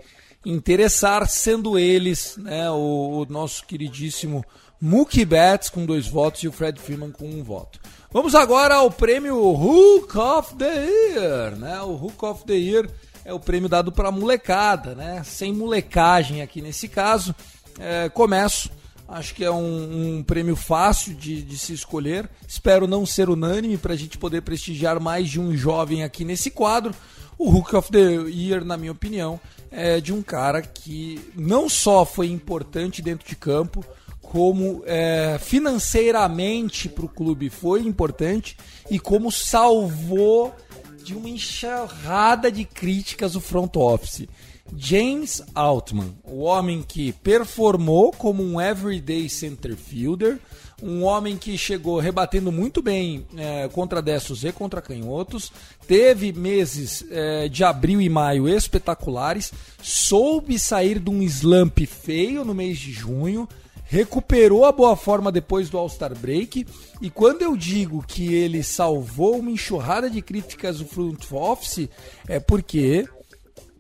[0.45, 4.45] interessar, sendo eles né, o, o, nosso queridíssimo
[4.81, 7.79] Mookie Betts com dois votos e o Fred Freeman com um voto.
[8.11, 11.57] Vamos agora ao prêmio Hook of the Year.
[11.57, 11.81] Né?
[11.83, 12.89] O Hook of the Year
[13.25, 15.23] é o prêmio dado para molecada, né?
[15.25, 17.35] sem molecagem aqui nesse caso.
[17.79, 18.71] É, começo
[19.11, 22.31] Acho que é um, um prêmio fácil de, de, se escolher.
[22.47, 26.49] Espero não ser unânime para a gente poder prestigiar mais de um jovem aqui nesse
[26.49, 26.95] quadro.
[27.37, 27.99] O Hook of the
[28.31, 33.35] Year, na minha opinião, é de um cara que não só foi importante dentro de
[33.35, 33.85] campo,
[34.23, 38.57] como é, financeiramente para o clube foi importante
[38.89, 40.55] e como salvou
[41.03, 44.29] de uma enxurrada de críticas o front office.
[44.77, 50.39] James Altman, o homem que performou como um everyday center fielder,
[50.83, 55.53] um homem que chegou rebatendo muito bem é, contra destros e contra canhotos,
[55.87, 59.53] teve meses é, de abril e maio espetaculares,
[59.83, 63.49] soube sair de um slump feio no mês de junho,
[63.85, 66.65] recuperou a boa forma depois do All-Star Break,
[67.03, 71.89] e quando eu digo que ele salvou uma enxurrada de críticas do front office,
[72.29, 73.07] é porque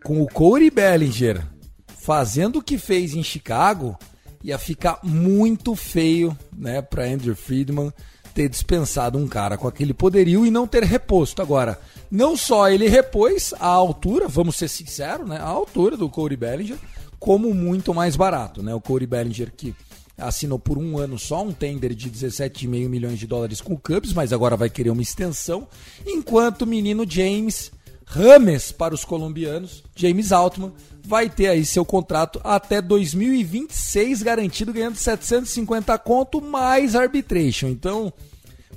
[0.04, 1.46] com o Corey Bellinger
[1.86, 3.98] fazendo o que fez em Chicago,
[4.42, 7.92] ia ficar muito feio, né, para Andrew Friedman
[8.34, 11.42] ter dispensado um cara com aquele poderio e não ter reposto.
[11.42, 11.78] Agora,
[12.10, 16.78] não só ele repôs a altura, vamos ser sinceros, né, a altura do Corey Bellinger,
[17.18, 18.74] como muito mais barato, né?
[18.74, 19.74] O Corey Bellinger que
[20.16, 24.12] assinou por um ano só um tender de 17,5 milhões de dólares com o Cubs,
[24.12, 25.68] mas agora vai querer uma extensão,
[26.06, 27.70] enquanto o menino James
[28.10, 30.72] Rames para os colombianos, James Altman,
[31.04, 37.68] vai ter aí seu contrato até 2026 garantido, ganhando 750 conto mais arbitration.
[37.68, 38.12] Então,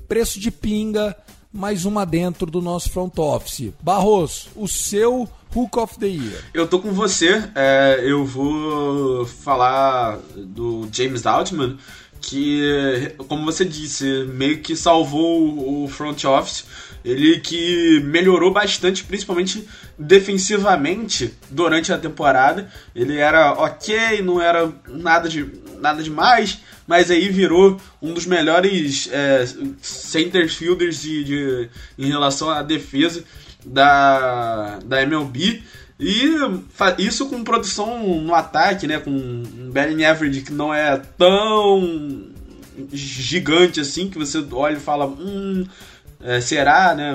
[0.07, 1.15] preço de pinga,
[1.51, 3.73] mais uma dentro do nosso front office.
[3.81, 6.43] Barros, o seu Hook of the Year.
[6.53, 11.77] Eu tô com você, é, eu vou falar do James Altman,
[12.21, 16.65] que, como você disse, meio que salvou o front office
[17.03, 22.69] ele que melhorou bastante, principalmente defensivamente durante a temporada.
[22.95, 25.45] Ele era ok, não era nada, de,
[25.79, 29.45] nada demais, mas aí virou um dos melhores é,
[29.81, 33.23] center fielders de, de, em relação à defesa
[33.65, 35.61] da, da MLB.
[35.99, 36.25] E
[36.97, 38.99] isso com produção no ataque, né?
[38.99, 42.31] Com um batting average que não é tão
[42.91, 45.65] gigante assim, que você olha e fala, hum,
[46.23, 47.13] é, será, né?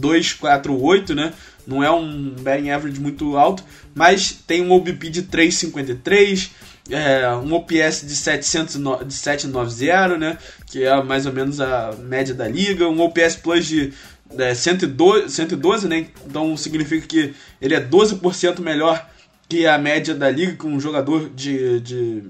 [0.00, 1.32] 2,48, né?
[1.66, 3.62] Não é um batting average muito alto,
[3.94, 6.50] mas tem um OBP de 3,53,
[6.90, 10.38] é, um OPS de, 700, de 790, né?
[10.66, 13.92] Que é mais ou menos a média da liga, um OPS Plus de
[14.38, 16.06] é, 112, 112, né?
[16.26, 19.08] Então significa que ele é 12% melhor
[19.48, 22.22] que a média da liga, com um jogador de, de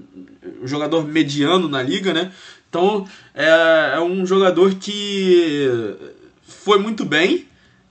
[0.61, 2.31] um jogador mediano na liga, né?
[2.69, 5.95] Então é, é um jogador que
[6.67, 7.47] foi muito bem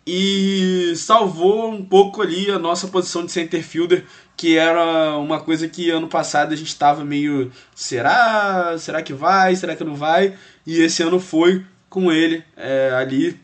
[0.06, 4.04] e salvou um pouco ali a nossa posição de center fielder,
[4.36, 9.56] que era uma coisa que ano passado a gente estava meio será, será que vai,
[9.56, 10.34] será que não vai?
[10.66, 13.40] E esse ano foi com ele é, ali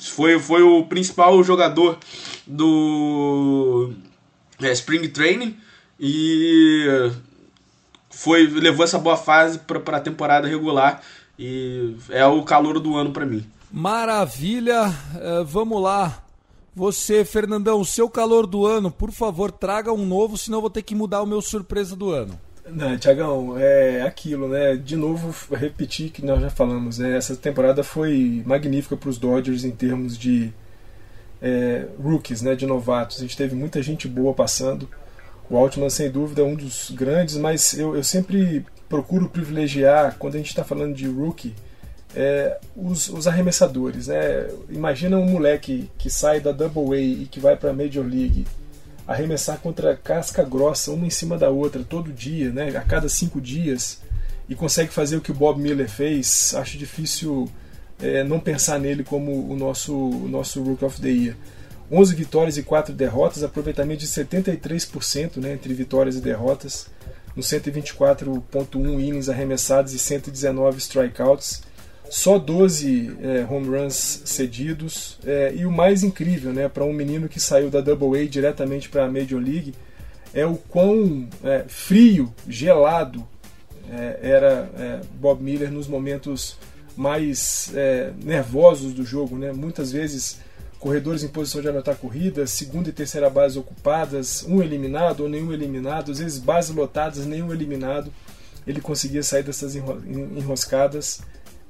[0.00, 1.98] foi, foi o principal jogador
[2.46, 3.92] do
[4.62, 5.54] é, Spring Training
[6.00, 7.10] e
[8.08, 11.02] foi levou essa boa fase para a temporada regular
[11.38, 13.44] e é o calor do ano para mim.
[13.72, 16.22] Maravilha, uh, vamos lá.
[16.74, 20.70] Você, Fernandão, o seu calor do ano, por favor, traga um novo, senão eu vou
[20.70, 22.38] ter que mudar o meu surpresa do ano.
[22.68, 24.76] Não, Tiagão, é aquilo, né?
[24.76, 27.16] De novo, repetir que nós já falamos, né?
[27.16, 30.52] Essa temporada foi magnífica para os Dodgers em termos de
[31.40, 32.54] é, rookies, né?
[32.54, 33.18] De novatos.
[33.18, 34.88] A gente teve muita gente boa passando.
[35.48, 40.34] O Altman, sem dúvida, é um dos grandes, mas eu, eu sempre procuro privilegiar, quando
[40.34, 41.54] a gente está falando de rookie,
[42.14, 44.08] é, os, os, arremessadores.
[44.08, 44.48] Né?
[44.70, 48.46] Imagina um moleque que sai da Double A e que vai para a Major League
[49.06, 52.76] arremessar contra casca grossa, uma em cima da outra, todo dia, né?
[52.76, 54.00] a cada cinco dias,
[54.48, 56.54] e consegue fazer o que o Bob Miller fez.
[56.54, 57.48] Acho difícil
[58.00, 61.36] é, não pensar nele como o nosso, o nosso Rookie of the Year.
[61.90, 66.86] 11 vitórias e 4 derrotas, aproveitamento de 73% né, entre vitórias e derrotas,
[67.36, 71.62] nos 124.1 innings arremessados e 119 strikeouts,
[72.12, 77.26] só 12 é, home runs cedidos, é, e o mais incrível né, para um menino
[77.26, 79.74] que saiu da Double A diretamente para a Major League
[80.34, 83.26] é o quão é, frio, gelado
[83.90, 86.58] é, era é, Bob Miller nos momentos
[86.94, 89.38] mais é, nervosos do jogo.
[89.38, 89.50] Né?
[89.50, 90.38] Muitas vezes
[90.78, 95.50] corredores em posição de anotar corridas, segunda e terceira base ocupadas, um eliminado ou nenhum
[95.50, 98.12] eliminado, às vezes bases lotadas, nenhum eliminado.
[98.66, 101.22] Ele conseguia sair dessas enroscadas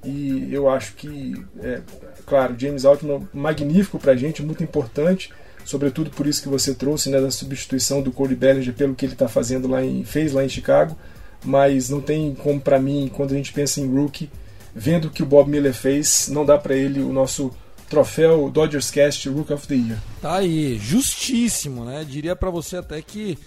[0.04, 1.80] e eu acho que, é,
[2.26, 5.30] claro, James Altman magnífico para a gente, muito importante,
[5.64, 9.12] sobretudo por isso que você trouxe, né, da substituição do Cody Bellinger pelo que ele
[9.12, 10.96] está fazendo lá em, fez lá em Chicago,
[11.44, 14.30] mas não tem como para mim, quando a gente pensa em rookie,
[14.74, 17.52] vendo o que o Bob Miller fez, não dá para ele o nosso
[17.88, 19.98] troféu Dodgers Cast Rook of the Year.
[20.20, 22.04] Tá aí, justíssimo, né?
[22.08, 23.38] Diria para você até que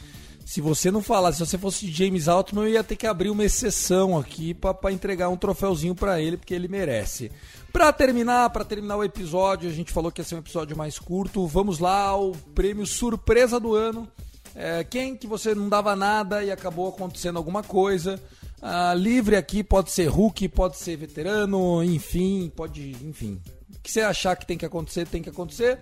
[0.45, 3.43] se você não falasse, se você fosse James Altman, eu ia ter que abrir uma
[3.43, 7.31] exceção aqui para entregar um troféuzinho para ele, porque ele merece.
[7.73, 10.99] Para terminar, para terminar o episódio, a gente falou que ia ser um episódio mais
[10.99, 11.47] curto.
[11.47, 14.07] Vamos lá ao prêmio surpresa do ano.
[14.53, 18.21] É, quem que você não dava nada e acabou acontecendo alguma coisa?
[18.61, 23.41] Ah, livre aqui pode ser Hulk, pode ser veterano, enfim, pode, enfim,
[23.83, 25.79] que você achar que tem que acontecer, tem que acontecer.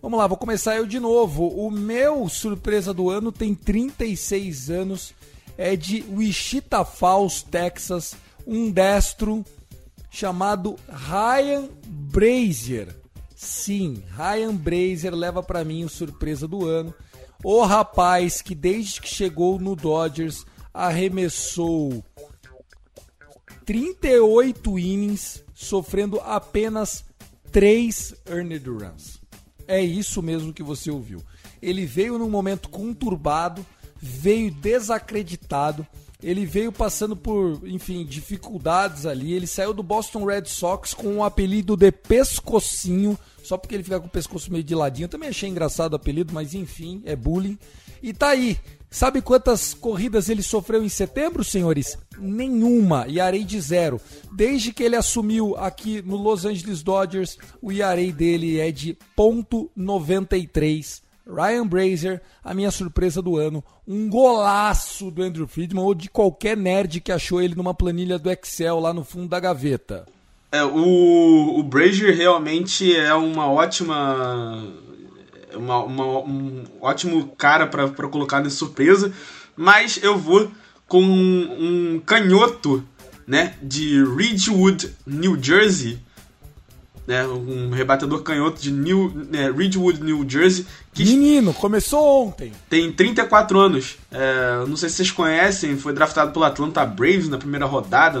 [0.00, 1.48] Vamos lá, vou começar eu de novo.
[1.48, 5.12] O meu surpresa do ano tem 36 anos,
[5.56, 8.14] é de Wichita Falls, Texas,
[8.46, 9.44] um destro
[10.10, 12.94] chamado Ryan Brazier.
[13.34, 16.94] Sim, Ryan Brazier leva para mim o surpresa do ano.
[17.42, 22.04] O rapaz que desde que chegou no Dodgers arremessou
[23.64, 27.04] 38 innings, sofrendo apenas
[27.50, 29.17] três earned runs.
[29.68, 31.22] É isso mesmo que você ouviu.
[31.60, 33.64] Ele veio num momento conturbado,
[34.00, 35.86] veio desacreditado,
[36.22, 39.32] ele veio passando por, enfim, dificuldades ali.
[39.32, 44.00] Ele saiu do Boston Red Sox com o apelido de Pescocinho, só porque ele fica
[44.00, 45.04] com o pescoço meio de ladinho.
[45.04, 47.58] Eu também achei engraçado o apelido, mas enfim, é bullying.
[48.02, 48.58] E tá aí,
[48.90, 51.98] Sabe quantas corridas ele sofreu em setembro, senhores?
[52.18, 54.00] Nenhuma, ERA de zero.
[54.32, 61.02] Desde que ele assumiu aqui no Los Angeles Dodgers, o ERA dele é de .93.
[61.26, 66.56] Ryan Brazier, a minha surpresa do ano, um golaço do Andrew Friedman ou de qualquer
[66.56, 70.06] nerd que achou ele numa planilha do Excel lá no fundo da gaveta.
[70.50, 74.66] É, o, o Brazier realmente é uma ótima
[75.54, 79.12] uma, uma, um ótimo cara para colocar de surpresa,
[79.56, 80.50] mas eu vou
[80.86, 82.84] com um, um canhoto
[83.26, 85.98] né, de Ridgewood, New Jersey,
[87.06, 90.66] né, um rebatedor canhoto de New, né, Ridgewood, New Jersey.
[90.92, 92.52] Que Menino, começou ontem.
[92.68, 93.96] Tem 34 anos.
[94.10, 98.20] É, não sei se vocês conhecem, foi draftado pelo Atlanta Braves na primeira rodada.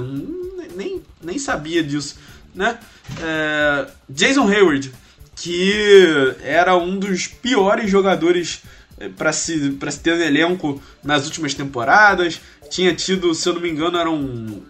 [0.74, 2.16] Nem, nem sabia disso.
[2.54, 2.78] Né?
[3.20, 4.92] É, Jason Hayward
[5.40, 8.62] que era um dos piores jogadores
[8.98, 12.40] eh, para se, pra se ter no elenco nas últimas temporadas.
[12.68, 14.62] Tinha tido, se eu não me engano, eram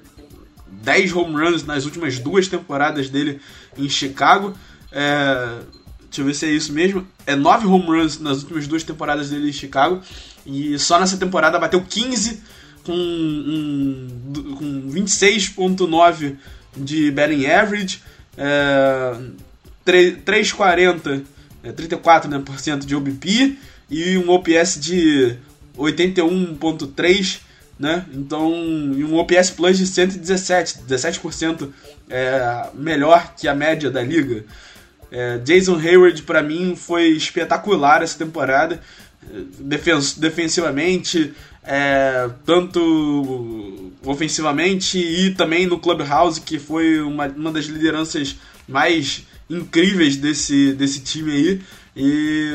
[0.83, 3.41] 10 home runs nas últimas duas temporadas dele
[3.79, 4.55] em Chicago.
[4.93, 5.61] É,
[6.05, 7.07] deixa eu ver se é isso mesmo.
[7.27, 10.03] É 9 home runs nas últimas duas temporadas dele em Chicago.
[10.45, 12.43] E só nessa temporada bateu 15
[12.85, 16.37] com, um, com 26,9
[16.77, 18.03] de batting average.
[18.37, 19.17] É,
[19.89, 21.23] 340,
[21.63, 23.57] é, 34% né, de OBP
[23.91, 25.35] e um OPS de
[25.79, 27.41] 81.3,
[27.79, 28.05] né?
[28.13, 28.53] Então,
[28.95, 31.71] e um OPS Plus de 117, 17%
[32.11, 34.45] é, melhor que a média da liga.
[35.11, 38.83] É, Jason Hayward para mim foi espetacular essa temporada.
[40.17, 41.33] defensivamente,
[41.65, 48.37] é, tanto ofensivamente e também no Clubhouse, que foi uma, uma das lideranças
[48.69, 51.61] mais incríveis desse, desse time aí.
[51.97, 52.53] E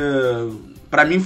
[0.90, 1.24] para mim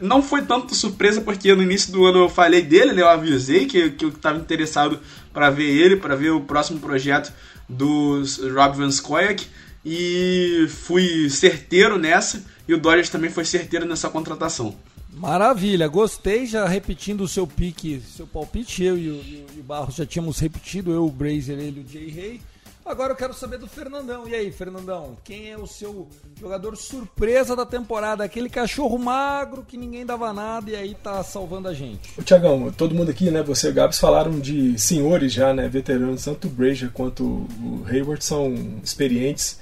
[0.00, 3.66] não foi tanto surpresa porque no início do ano eu falei dele, né, eu avisei
[3.66, 5.00] que, que eu estava interessado
[5.32, 7.32] para ver ele, para ver o próximo projeto
[7.68, 8.22] do
[8.54, 9.46] Rob Van Skoyak
[9.84, 14.76] e fui certeiro nessa e o Dodgers também foi certeiro nessa contratação.
[15.10, 19.14] Maravilha, gostei, já repetindo o seu pique, seu palpite, eu e o,
[19.56, 22.40] e o Barros já tínhamos repetido, eu, o Brazer, ele e o Jay Hay.
[22.88, 24.26] Agora eu quero saber do Fernandão.
[24.26, 26.08] E aí, Fernandão, quem é o seu
[26.40, 28.24] jogador surpresa da temporada?
[28.24, 32.10] Aquele cachorro magro que ninguém dava nada e aí tá salvando a gente.
[32.24, 33.42] Tiagão, todo mundo aqui, né?
[33.42, 35.68] Você e o Gabs falaram de senhores já, né?
[35.68, 39.58] Veteranos, tanto o Brazier quanto o Hayward são experientes.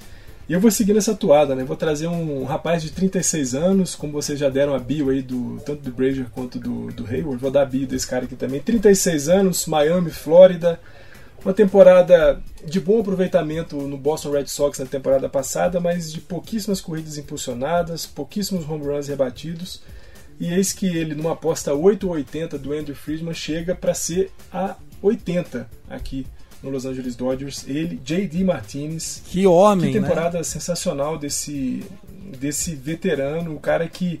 [0.47, 1.65] E eu vou seguir nessa toada, né?
[1.65, 5.59] Vou trazer um rapaz de 36 anos, como vocês já deram a bio aí do
[5.65, 7.41] tanto do Brazier quanto do, do Hayward.
[7.41, 8.61] Vou dar a bio desse cara aqui também.
[8.61, 10.79] 36 anos, Miami, Flórida.
[11.47, 16.81] Uma temporada de bom aproveitamento no Boston Red Sox na temporada passada, mas de pouquíssimas
[16.81, 19.81] corridas impulsionadas, pouquíssimos home runs rebatidos.
[20.37, 24.29] E eis que ele, numa aposta 8 ou 80 do Andrew Friedman, chega para ser
[24.51, 26.27] a 80 aqui
[26.61, 27.63] no Los Angeles Dodgers.
[27.65, 28.43] Ele, J.D.
[28.43, 29.23] Martinez.
[29.25, 30.43] Que homem, Que temporada né?
[30.43, 31.81] sensacional desse,
[32.37, 34.19] desse veterano, o cara que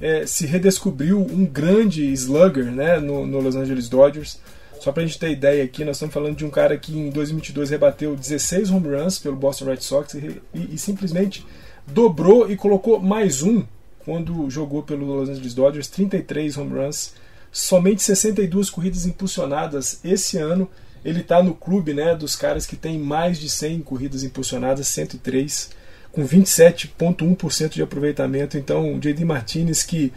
[0.00, 4.38] é, se redescobriu um grande slugger né, no, no Los Angeles Dodgers.
[4.80, 7.68] Só pra gente ter ideia aqui, nós estamos falando de um cara que em 2022
[7.68, 11.46] rebateu 16 home runs pelo Boston Red Sox e, e, e simplesmente
[11.86, 13.62] dobrou e colocou mais um
[14.06, 17.12] quando jogou pelo Los Angeles Dodgers, 33 home runs,
[17.52, 20.66] somente 62 corridas impulsionadas esse ano.
[21.04, 25.70] Ele está no clube né, dos caras que tem mais de 100 corridas impulsionadas, 103,
[26.10, 28.56] com 27,1% de aproveitamento.
[28.56, 29.26] Então, o J.D.
[29.26, 30.10] Martinez, que,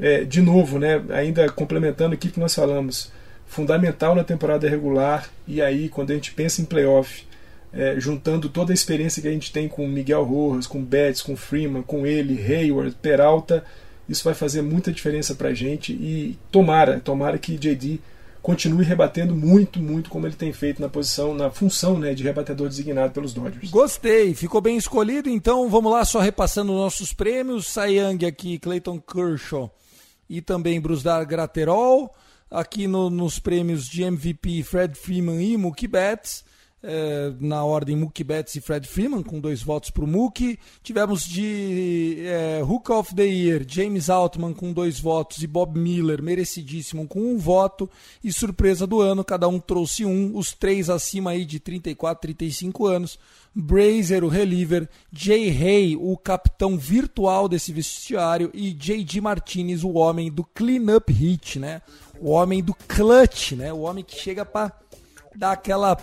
[0.00, 3.12] é, de novo, né, ainda complementando aqui que nós falamos,
[3.52, 7.26] fundamental na temporada regular e aí quando a gente pensa em playoff,
[7.70, 11.36] é, juntando toda a experiência que a gente tem com Miguel Rojas, com Betts, com
[11.36, 13.62] Freeman, com ele, Hayward, Peralta,
[14.08, 18.00] isso vai fazer muita diferença para a gente e tomara, tomara que JD
[18.40, 22.68] continue rebatendo muito, muito como ele tem feito na posição, na função né, de rebatedor
[22.68, 23.70] designado pelos Dodgers.
[23.70, 25.28] Gostei, ficou bem escolhido.
[25.28, 29.70] Então vamos lá, só repassando nossos prêmios: Young aqui, Clayton Kershaw
[30.28, 32.12] e também Brusdar Graterol
[32.52, 36.44] aqui no, nos prêmios de MVP Fred Freeman e Mookie Betts.
[36.84, 40.58] É, na ordem Mookie Betts e Fred Freeman, com dois votos para o Mookie.
[40.82, 46.20] Tivemos de é, Hook of the Year, James Altman com dois votos e Bob Miller,
[46.20, 47.88] merecidíssimo, com um voto.
[48.22, 52.86] E surpresa do ano, cada um trouxe um, os três acima aí de 34, 35
[52.86, 53.16] anos.
[53.54, 59.20] Brazer, o reliever, Jay Hay, o capitão virtual desse vestiário, e J.D.
[59.20, 61.82] Martinez, o homem do clean-up hit, né?
[62.22, 63.72] O homem do clutch, né?
[63.72, 64.72] O homem que chega para
[65.34, 65.96] dar aquela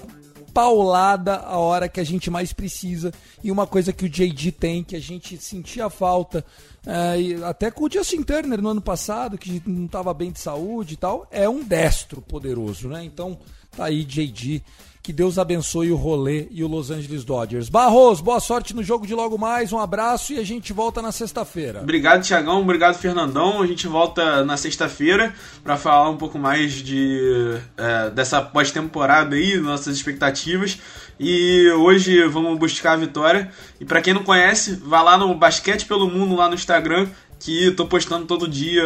[0.53, 3.13] paulada a hora que a gente mais precisa.
[3.41, 6.43] E uma coisa que o JD tem, que a gente sentia falta,
[6.85, 10.95] é, até com o Justin Turner no ano passado, que não estava bem de saúde
[10.95, 13.01] e tal, é um destro poderoso, né?
[13.03, 13.37] Então
[13.79, 14.61] tá aí JD
[15.01, 17.69] que Deus abençoe o rolê e o Los Angeles Dodgers.
[17.69, 19.71] Barros, boa sorte no jogo de logo mais.
[19.71, 21.79] Um abraço e a gente volta na sexta-feira.
[21.81, 22.61] Obrigado, Tiagão.
[22.61, 23.61] Obrigado, Fernandão.
[23.61, 29.57] A gente volta na sexta-feira para falar um pouco mais de é, dessa pós-temporada aí,
[29.57, 30.77] nossas expectativas.
[31.19, 33.49] E hoje vamos buscar a vitória.
[33.79, 37.07] E para quem não conhece, vá lá no Basquete pelo Mundo lá no Instagram
[37.39, 38.83] que tô postando todo dia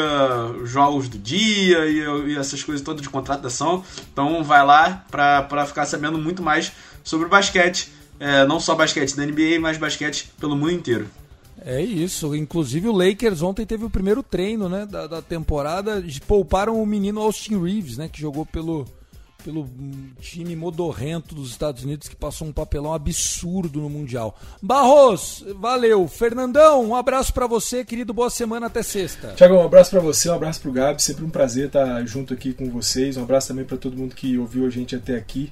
[0.63, 3.83] jogos do dia e, e, essas coisas todas de contratação.
[4.11, 6.71] Então vai lá para ficar sabendo muito mais
[7.03, 7.91] sobre o basquete.
[8.19, 11.07] É, não só basquete da NBA, mas basquete pelo mundo inteiro.
[11.65, 12.35] É isso.
[12.35, 16.03] Inclusive o Lakers ontem teve o primeiro treino né, da, da temporada.
[16.27, 18.85] Pouparam o menino Austin Reeves, né, que jogou pelo,
[19.43, 19.67] pelo
[20.19, 24.37] time modorrento dos Estados Unidos que passou um papelão absurdo no Mundial.
[24.61, 26.07] Barros, valeu.
[26.07, 28.13] Fernandão, um abraço para você, querido.
[28.13, 29.33] Boa semana até sexta.
[29.35, 31.01] Tiago, um abraço para você, um abraço pro Gabi.
[31.01, 33.17] Sempre um prazer estar junto aqui com vocês.
[33.17, 35.51] Um abraço também para todo mundo que ouviu a gente até aqui.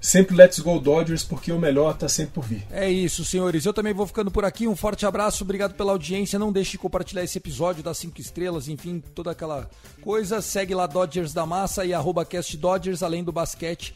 [0.00, 2.64] Sempre Let's Go Dodgers, porque o melhor está sempre por vir.
[2.70, 3.66] É isso, senhores.
[3.66, 4.68] Eu também vou ficando por aqui.
[4.68, 6.38] Um forte abraço, obrigado pela audiência.
[6.38, 9.68] Não deixe de compartilhar esse episódio, das 5 estrelas, enfim, toda aquela
[10.00, 10.40] coisa.
[10.40, 13.94] Segue lá Dodgers da Massa e arroba Cast Dodgers, além do basquete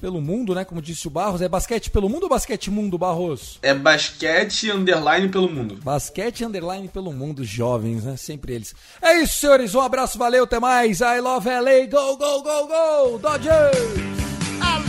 [0.00, 0.64] pelo mundo, né?
[0.64, 1.40] Como disse o Barros.
[1.40, 3.58] É basquete pelo mundo ou basquete mundo, Barros?
[3.62, 5.78] É basquete underline pelo mundo.
[5.82, 8.16] Basquete underline pelo mundo, jovens, né?
[8.16, 8.74] Sempre eles.
[9.00, 9.74] É isso, senhores.
[9.74, 11.00] Um abraço, valeu, até mais.
[11.00, 11.86] I love LA.
[11.90, 13.18] Go, go, go, go!
[13.18, 14.23] Dodgers!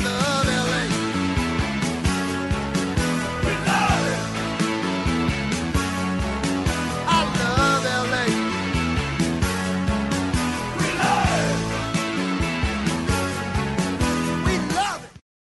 [0.06, 0.65] love.